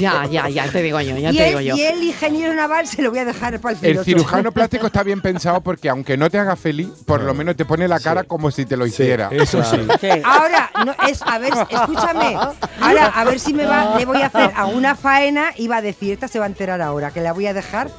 [0.00, 1.76] Ya, ya, ya te digo yo, ya y, te digo el, yo.
[1.76, 4.04] y el ingeniero naval se lo voy a dejar para el El filósofo.
[4.04, 7.64] cirujano plástico está bien pensado porque aunque no te haga feliz, por lo menos te
[7.64, 9.28] pone la cara como si te lo hiciera.
[9.30, 9.76] Eso sí.
[10.24, 12.36] Ahora, no, es, a ver, escúchame.
[12.80, 15.82] Ahora, a ver si me va, le voy a hacer alguna faena y va a
[15.82, 17.90] decir, esta se va a enterar ahora, que la voy a dejar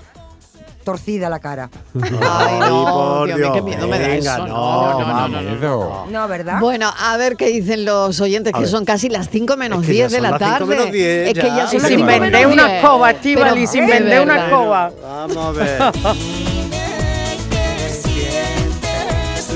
[0.88, 1.70] torcida la cara.
[2.02, 4.48] Ay, no, por Dios mío, qué miedo me da Venga, eso.
[4.48, 5.52] no, No, no, no, no, no.
[5.52, 6.06] Miedo.
[6.10, 6.60] No, ¿verdad?
[6.62, 9.92] Bueno, a ver qué dicen los oyentes, que son casi las 5 menos Es que
[9.94, 10.66] 10 ya de la las cinco tarde.
[10.66, 11.68] menos diez, es que ya.
[11.68, 12.78] son Y las sin cinco vender menos una 10.
[12.78, 14.92] escoba, y sin vender de una escoba.
[15.04, 15.82] Vamos a ver.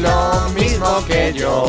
[0.01, 1.67] Lo mismo que yo.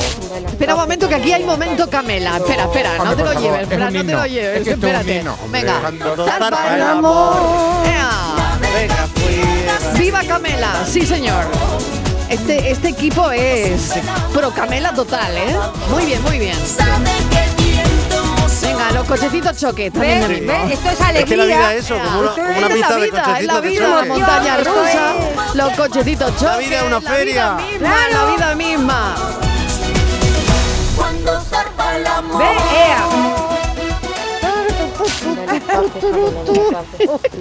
[0.49, 2.39] Espera un momento, que aquí hay momento Camela.
[2.39, 4.67] Espera, espera, no te lo lleves, es Fran, no te lo lleves.
[4.67, 5.25] Espérate.
[5.51, 5.81] Venga,
[6.27, 7.37] zarpa el el amor.
[7.85, 9.22] Venga.
[9.99, 10.85] ¡Viva Camela!
[10.87, 11.45] Sí, señor.
[12.29, 13.93] Este, este equipo es
[14.33, 15.57] pro Camela total, ¿eh?
[15.91, 16.57] Muy bien, muy bien.
[18.63, 19.91] Venga, los cochecitos choque.
[19.91, 20.29] también ¿Ves?
[20.29, 20.53] me animo.
[20.53, 20.73] ¿Ves?
[20.73, 21.37] Esto es Es que alegría.
[21.37, 23.47] la vida es eso, como una, Esto como una es pista la de vida, es
[23.47, 24.09] la cochecitos de vida, choque.
[24.09, 25.15] montaña Esto rusa,
[25.55, 26.45] los cochecitos choque.
[26.45, 27.45] La vida es una feria.
[27.45, 29.15] La vida misma, la vida misma.
[32.39, 32.63] ¿Ves?
[32.75, 33.42] Ea.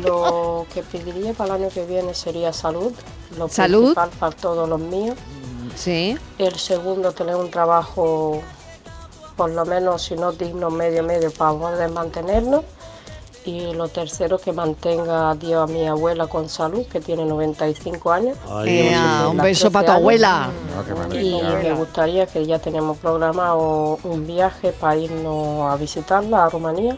[0.04, 2.92] Lo que pediría para el año que viene sería salud,
[3.38, 3.80] lo Salud.
[3.94, 5.18] principal para todos los míos.
[5.76, 6.18] Sí.
[6.38, 8.42] El segundo, tener un trabajo,
[9.38, 12.64] por lo menos, si no digno, medio medio, para poder mantenernos.
[13.44, 18.12] Y lo tercero, que mantenga a Dios a mi abuela con salud, que tiene 95
[18.12, 18.38] años.
[18.68, 20.50] Ea, un Las beso 13 para tu abuela.
[20.78, 26.50] Ah, Y me gustaría que ya tenemos programado un viaje para irnos a visitarla a
[26.50, 26.98] Rumanía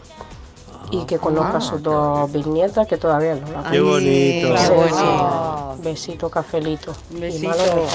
[1.02, 4.54] y que conozca a sus dos bisnietas que todavía no la Qué bonito.
[4.54, 5.76] qué bonito.
[5.76, 5.82] sí.
[5.82, 6.92] Besito, cafelito.
[7.10, 7.86] Besito.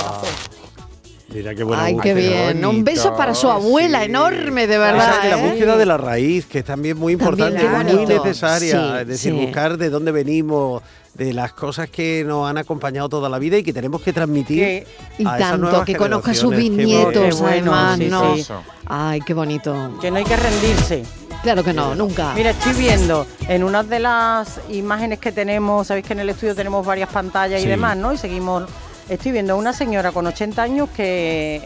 [1.33, 2.65] Mira qué buena Ay, qué bien.
[2.65, 5.25] Un beso para su abuela, enorme, de verdad.
[5.25, 5.49] Esa la ¿eh?
[5.49, 8.71] búsqueda de la raíz, que es también muy importante, muy necesaria.
[8.71, 9.39] Sí, es decir, sí.
[9.39, 10.81] buscar de dónde venimos,
[11.13, 14.87] de las cosas que nos han acompañado toda la vida y que tenemos que transmitir.
[15.17, 18.35] Y a esas tanto, que conozca a sus bisnietos, bueno, además, sí, ¿no?
[18.35, 18.45] sí.
[18.87, 19.97] Ay, qué bonito.
[20.01, 21.03] Que no hay que rendirse.
[21.43, 22.33] Claro que no, nunca.
[22.35, 26.53] Mira, estoy viendo en una de las imágenes que tenemos, sabéis que en el estudio
[26.53, 27.67] tenemos varias pantallas Sí.
[27.67, 28.11] y demás, ¿no?
[28.13, 28.63] Y seguimos.
[29.07, 31.61] Estoy viendo a una señora con 80 años que,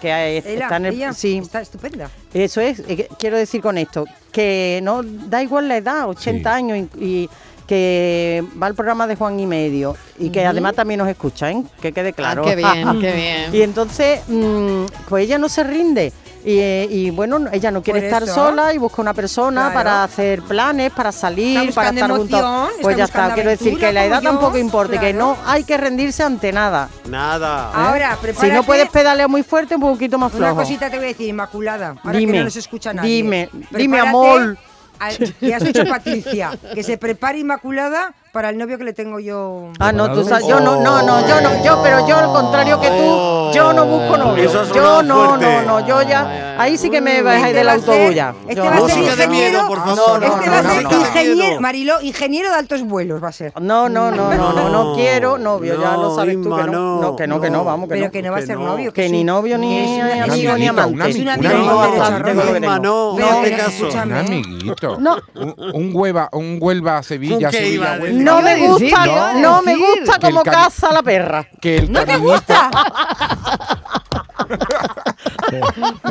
[0.00, 0.08] que
[0.38, 0.94] Ella, está en el.
[0.94, 2.08] ella sí, está estupenda.
[2.32, 2.80] eso es.
[2.86, 6.56] eh, Quiero decir con esto que no da igual la edad, 80 Sí.
[6.56, 7.30] años y, y
[7.66, 11.62] que va al programa de Juan y medio y que además también nos escucha, ¿eh?
[11.80, 12.42] Que quede claro.
[12.44, 13.54] Ah, qué bien, qué bien.
[13.54, 16.12] Y entonces, mm, pues ella no se rinde.
[16.46, 19.74] Y, eh, y, bueno, ella no quiere estar sola y busca una persona Claro.
[19.74, 22.70] para hacer planes, para salir, Está para estar juntos.
[22.82, 23.32] Pues ya está.
[23.32, 26.90] Quiero decir que la edad yo, tampoco importa, que no hay que rendirse ante nada.
[27.08, 27.70] Nada.
[27.72, 28.52] Ahora, Si prepárate.
[28.54, 30.60] no puedes pedalear muy fuerte, un poquito más Una flojo.
[30.60, 31.96] cosita te voy a decir, Inmaculada.
[32.04, 33.10] Ahora Dime, que no nos escucha nadie.
[33.10, 34.58] dime, dime, amor.
[34.98, 36.50] al- que has hecho Patricia.
[36.74, 39.68] Que se prepare Inmaculada para el novio que le tengo yo.
[39.78, 42.80] Ah, no, tú sabes, yo no, no, no, yo no, yo, pero yo al contrario
[42.80, 44.50] que tú, yo no busco novio.
[44.74, 48.12] Yo no, no, no, yo ya, ahí sí que me Este del va a autobús
[48.12, 48.34] ya.
[48.48, 48.88] Este va a no.
[48.88, 49.50] ser Música de ingeniero.
[49.52, 49.96] miedo, por favor.
[49.96, 51.00] No, no, este no, va a no, ser no.
[51.00, 53.52] ingeniero, Mariló, ingeniero de altos vuelos va a ser.
[53.60, 56.66] No, no, no, no, no, no quiero novio, ya lo No, sabes tú que no,
[56.66, 57.64] no, no, que no, que no, no.
[57.64, 58.10] vamos, que Pero no.
[58.10, 58.66] que no va a ser no.
[58.66, 58.92] novio.
[58.92, 61.10] Que ni novio, ni que es un amigo, ni amante.
[61.10, 61.92] Es un amigo, no,
[62.24, 64.98] Pero, no pero amiguito.
[64.98, 65.18] No.
[65.34, 68.23] Un, un hueva, un Huelva, Sevilla, ¿Un qué iba Sevilla, a Huelva.
[68.24, 71.46] No me gusta, no, me gusta como caza la perra.
[71.60, 72.70] Que el ¿No te gusta?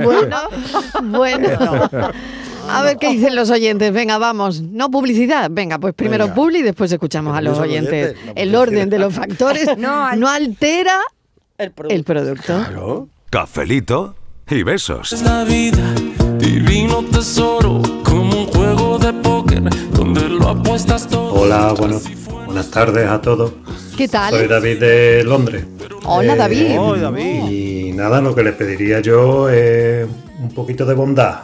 [0.03, 0.37] bueno,
[1.03, 1.89] bueno.
[2.69, 3.91] A ver qué dicen los oyentes.
[3.91, 4.61] Venga, vamos.
[4.61, 5.49] No publicidad.
[5.51, 6.35] Venga, pues primero Venga.
[6.35, 8.15] publi y después escuchamos a los oyentes.
[8.35, 10.99] el orden de los factores no, no altera
[11.57, 11.95] el producto.
[11.95, 12.43] El producto.
[12.45, 13.07] Claro.
[13.29, 14.15] Cafelito
[14.49, 15.13] y besos.
[15.13, 15.93] Es la vida,
[16.37, 21.09] divino tesoro, como un juego de póker donde lo apuestas.
[21.43, 21.99] Hola, bueno,
[22.45, 23.51] buenas tardes a todos.
[23.97, 24.33] ¿Qué tal?
[24.33, 25.65] Soy David de Londres.
[26.05, 26.79] Hola, David.
[26.79, 27.49] Hola, David.
[27.49, 30.07] Y nada, lo que le pediría yo es
[30.39, 31.39] un poquito de bondad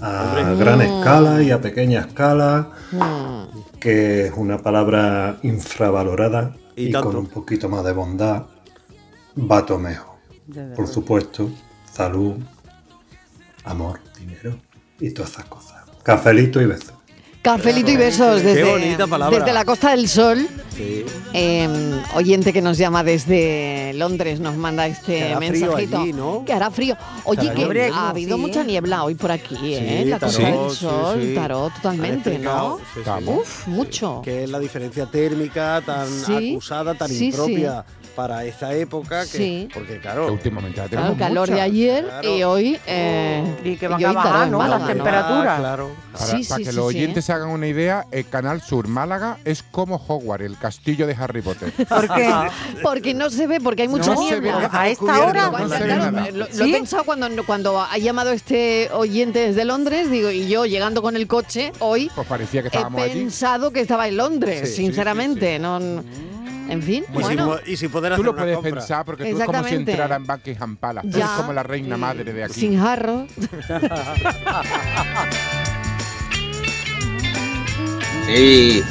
[0.00, 3.78] a gran escala y a pequeña escala, mm.
[3.78, 8.44] que es una palabra infravalorada y, con un poquito más de bondad
[9.38, 10.16] va todo mejor.
[10.74, 11.50] Por supuesto,
[11.92, 12.36] salud,
[13.64, 14.56] amor, dinero
[14.98, 15.84] y todas esas cosas.
[16.02, 16.97] Cafelito y besos.
[17.48, 20.46] Cafelito y besos desde, desde la Costa del Sol.
[21.32, 26.44] Em, oyente que nos llama desde Londres nos manda este mensajito.
[26.44, 26.94] Que hará frío.
[27.24, 30.04] Oye, que ha habido mucha niebla hoy por aquí, ¿eh?
[30.06, 32.80] la Costa del Sol, tarot totalmente, ¿no?
[33.26, 34.20] Uf, mucho.
[34.22, 37.82] Que es la diferencia térmica tan acusada, tan impropia
[38.18, 43.76] para esta época, que, porque claro, últimamente el calor de ayer y hoy eh, y
[43.76, 44.66] que van a bajar, ¿no?
[44.66, 45.60] Las temperaturas.
[45.60, 45.90] claro.
[46.12, 50.02] Para, para que los oyentes se hagan una idea, el Canal Sur Málaga es como
[50.04, 51.70] Hogwarts, el castillo de Harry Potter.
[51.88, 52.34] ¿Por qué?
[52.82, 54.68] porque no se ve, porque hay mucha niebla.
[54.72, 55.52] A esta hora.
[56.32, 61.02] lo, he pensado cuando, cuando ha llamado este oyente desde Londres, digo, y yo llegando
[61.02, 65.60] con el coche hoy, pues parecía que estábamos he pensado que estaba en Londres, sinceramente.
[65.60, 65.78] no
[66.68, 67.58] en fin, y bueno.
[67.64, 70.16] Si, y si poder hacer Tú lo puedes pensar porque tú es como si entrara
[70.16, 71.08] en Buckingham Palace.
[71.08, 72.60] Tú eres como la reina madre de aquí.
[72.60, 73.26] Sin jarro.
[78.28, 78.82] y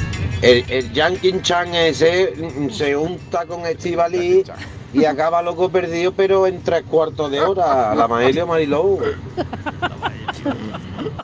[0.42, 2.32] el, el Yankee Chan ese
[2.70, 4.44] se unta con Estivali
[4.92, 7.94] y acaba loco perdido, pero en tres cuartos de hora.
[7.94, 9.00] La Maelio Marilou.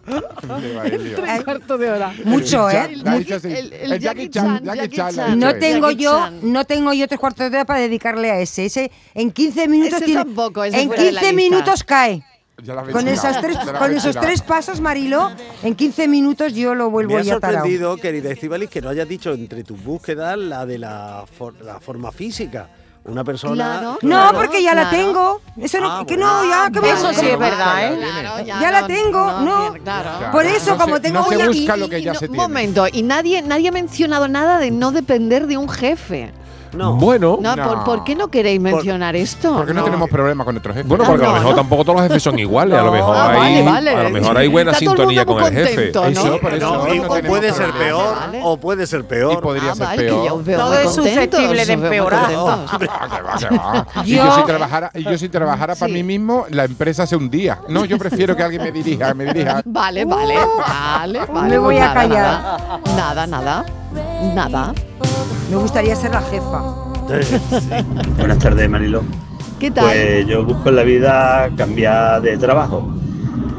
[0.06, 2.14] Un cuarto de hora.
[2.24, 2.90] Mucho, ¿eh?
[2.92, 4.62] El, Jackie Chan.
[5.38, 8.66] No tengo yo, no tengo yo tres cuartos de hora para dedicarle a ese.
[8.66, 12.22] Ese en 15 minutos ese tampoco, en 15 minutos cae.
[12.92, 15.32] Con, esas tres, con esos tres pasos, Marilo,
[15.64, 19.08] en 15 minutos yo lo vuelvo a Me ha sorprendido, querida Estivalis, que no hayas
[19.08, 21.24] dicho entre tus búsquedas la de la,
[21.62, 22.68] la forma física
[23.04, 23.96] una persona.
[24.02, 25.40] no, porque ya la tengo.
[25.60, 28.44] Eso no, ah, que no, ya que Eso sí es verdad, ¿eh?
[28.46, 29.74] ya, la tengo, no.
[30.32, 32.32] Por eso, como tengo no se busca lo que ya se tiene.
[32.32, 36.32] Un momento, y nadie, nadie ha mencionado nada de no depender de un jefe.
[36.76, 36.94] No.
[36.94, 37.38] Bueno.
[37.40, 39.54] No, ¿por, qué no queréis mencionar esto?
[39.56, 40.88] Porque no, tenemos problemas con nuestros jefes.
[40.88, 42.78] Bueno, porque a lo mejor tampoco todos los jefes son iguales.
[42.78, 45.90] a lo mejor hay, a lo mejor hay buena sintonía con el jefe.
[45.90, 49.32] Eso, por eso, o puede ser peor, o puede ser peor.
[49.34, 50.44] Y podría ah, ser peor.
[50.44, 52.30] Todo es susceptible de empeorar.
[54.04, 57.60] Y yo si trabajara, yo si trabajara para mí mismo, la empresa se hundía.
[57.68, 59.62] No, yo prefiero que alguien me dirija, me dirija.
[59.64, 61.48] Vale, vale, vale, vale.
[61.48, 62.80] Me voy a callar.
[62.96, 63.64] Nada, nada.
[64.34, 64.72] Nada.
[65.50, 66.62] Me gustaría ser la jefa.
[68.18, 69.02] Buenas tardes, Marilo.
[69.58, 69.84] ¿Qué tal?
[69.84, 72.88] Pues yo busco en la vida cambiar de trabajo.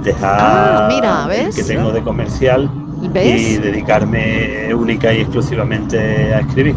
[0.03, 1.55] Dejar ah, mira, ¿ves?
[1.55, 2.69] que tengo de comercial
[3.01, 6.75] y dedicarme única y exclusivamente a escribir.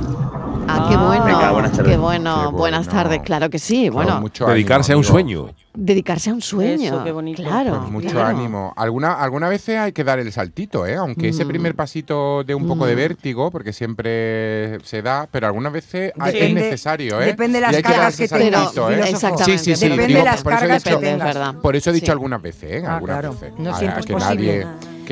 [0.67, 1.53] Ah, qué bueno.
[1.53, 1.93] buenas tardes.
[1.93, 2.53] Qué bueno.
[2.53, 3.89] Buenas tardes, claro que sí.
[3.89, 5.49] Bueno, dedicarse a un sueño
[5.79, 7.05] dedicarse a un sueño.
[7.05, 7.43] qué bonito.
[7.43, 7.79] Claro.
[7.79, 8.75] Pues mucho ánimo.
[8.77, 10.97] Alguna, alguna veces hay que dar el saltito, ¿eh?
[10.97, 11.49] Aunque ese mm.
[11.49, 12.97] primer pasito de un poco de mm.
[12.97, 17.27] vértigo, porque siempre se da, pero algunas veces es necesario, ¿eh?
[17.27, 18.77] Depende de las cargas que, tengas.
[18.77, 19.01] ¿eh?
[19.09, 19.59] Exactamente.
[19.59, 19.89] Sí, sí, sí.
[19.89, 21.55] Depende de las cargas que tengas.
[21.57, 22.85] Por eso he dicho algunas veces, ¿eh?
[22.87, 23.37] Ah, claro.
[23.57, 24.67] No siempre es posible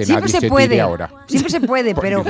[0.04, 0.82] siempre se, puede,
[1.26, 2.24] siempre se puede, pero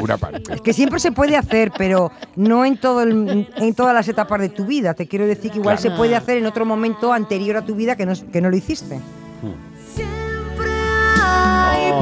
[0.50, 4.48] es que siempre se puede hacer, pero no en todo en todas las etapas de
[4.48, 4.94] tu vida.
[4.94, 7.96] Te quiero decir que igual se puede hacer en otro momento anterior a tu vida
[7.96, 9.00] que no, que no lo hiciste.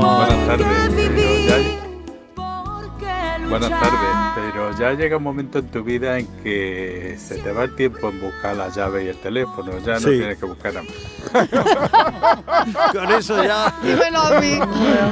[0.01, 0.67] buenas tardes.
[3.49, 4.24] Buenas tardes,
[4.79, 8.21] ya llega un momento en tu vida en que se te va el tiempo en
[8.21, 10.87] buscar la llave y el teléfono, ya no tienes que buscar nada
[12.93, 13.75] Con eso ya.
[13.83, 14.59] Dímelo a mí.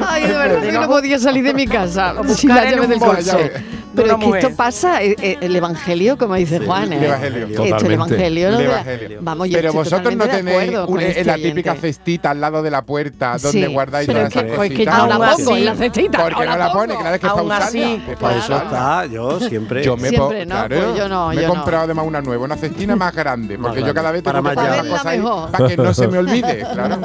[0.06, 3.52] Ay, de verdad, yo no podía salir de mi casa sin la llave del coche.
[3.94, 6.92] Pero es que esto pasa, eh, eh, el Evangelio, como dice Juan.
[6.92, 7.46] El Evangelio.
[7.46, 8.48] Esto, el Evangelio.
[8.48, 9.18] El evangelio.
[9.22, 13.36] Vamos, yo pero vosotros no tenéis este la típica cestita al lado de la puerta
[13.38, 14.56] donde guardáis todas esas cositas.
[14.56, 16.22] Pues que yo no la pongo en la cestita.
[16.22, 18.16] Porque no la pone, que la vez que es para usarla.
[18.18, 19.84] Para eso está, yo siempre.
[19.84, 20.54] Yo me siempre, ¿no?
[20.54, 21.54] Claro, pues yo no, me yo he no.
[21.54, 23.94] comprado además una nueva, una cestina más grande, porque más yo grande.
[23.94, 25.22] cada vez tengo para que más cosa ahí,
[25.52, 26.98] para que no se me olvide, claro.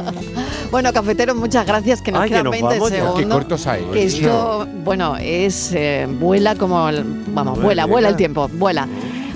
[0.71, 3.19] Bueno, cafeteros, muchas gracias, que nos Ay, quedan que nos 20 vamos, segundos.
[3.19, 3.83] Qué cortos hay.
[3.85, 8.87] Que esto, bueno, es eh, vuela como el, vamos, vuela, vuela el tiempo, vuela.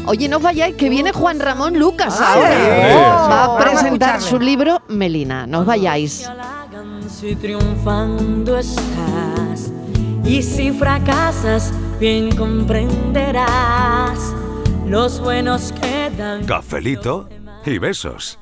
[0.05, 2.49] Oye, no vayáis, que viene Juan Ramón Lucas ah, ahora.
[2.49, 2.95] Sí.
[2.95, 5.45] Oh, Va a presentar a su libro Melina.
[5.45, 6.28] No os vayáis.
[7.07, 9.72] Si triunfando estás
[10.24, 14.34] y si fracasas, bien comprenderás
[14.86, 16.45] los buenos quedan.
[16.45, 17.28] Cafelito
[17.65, 18.38] y besos.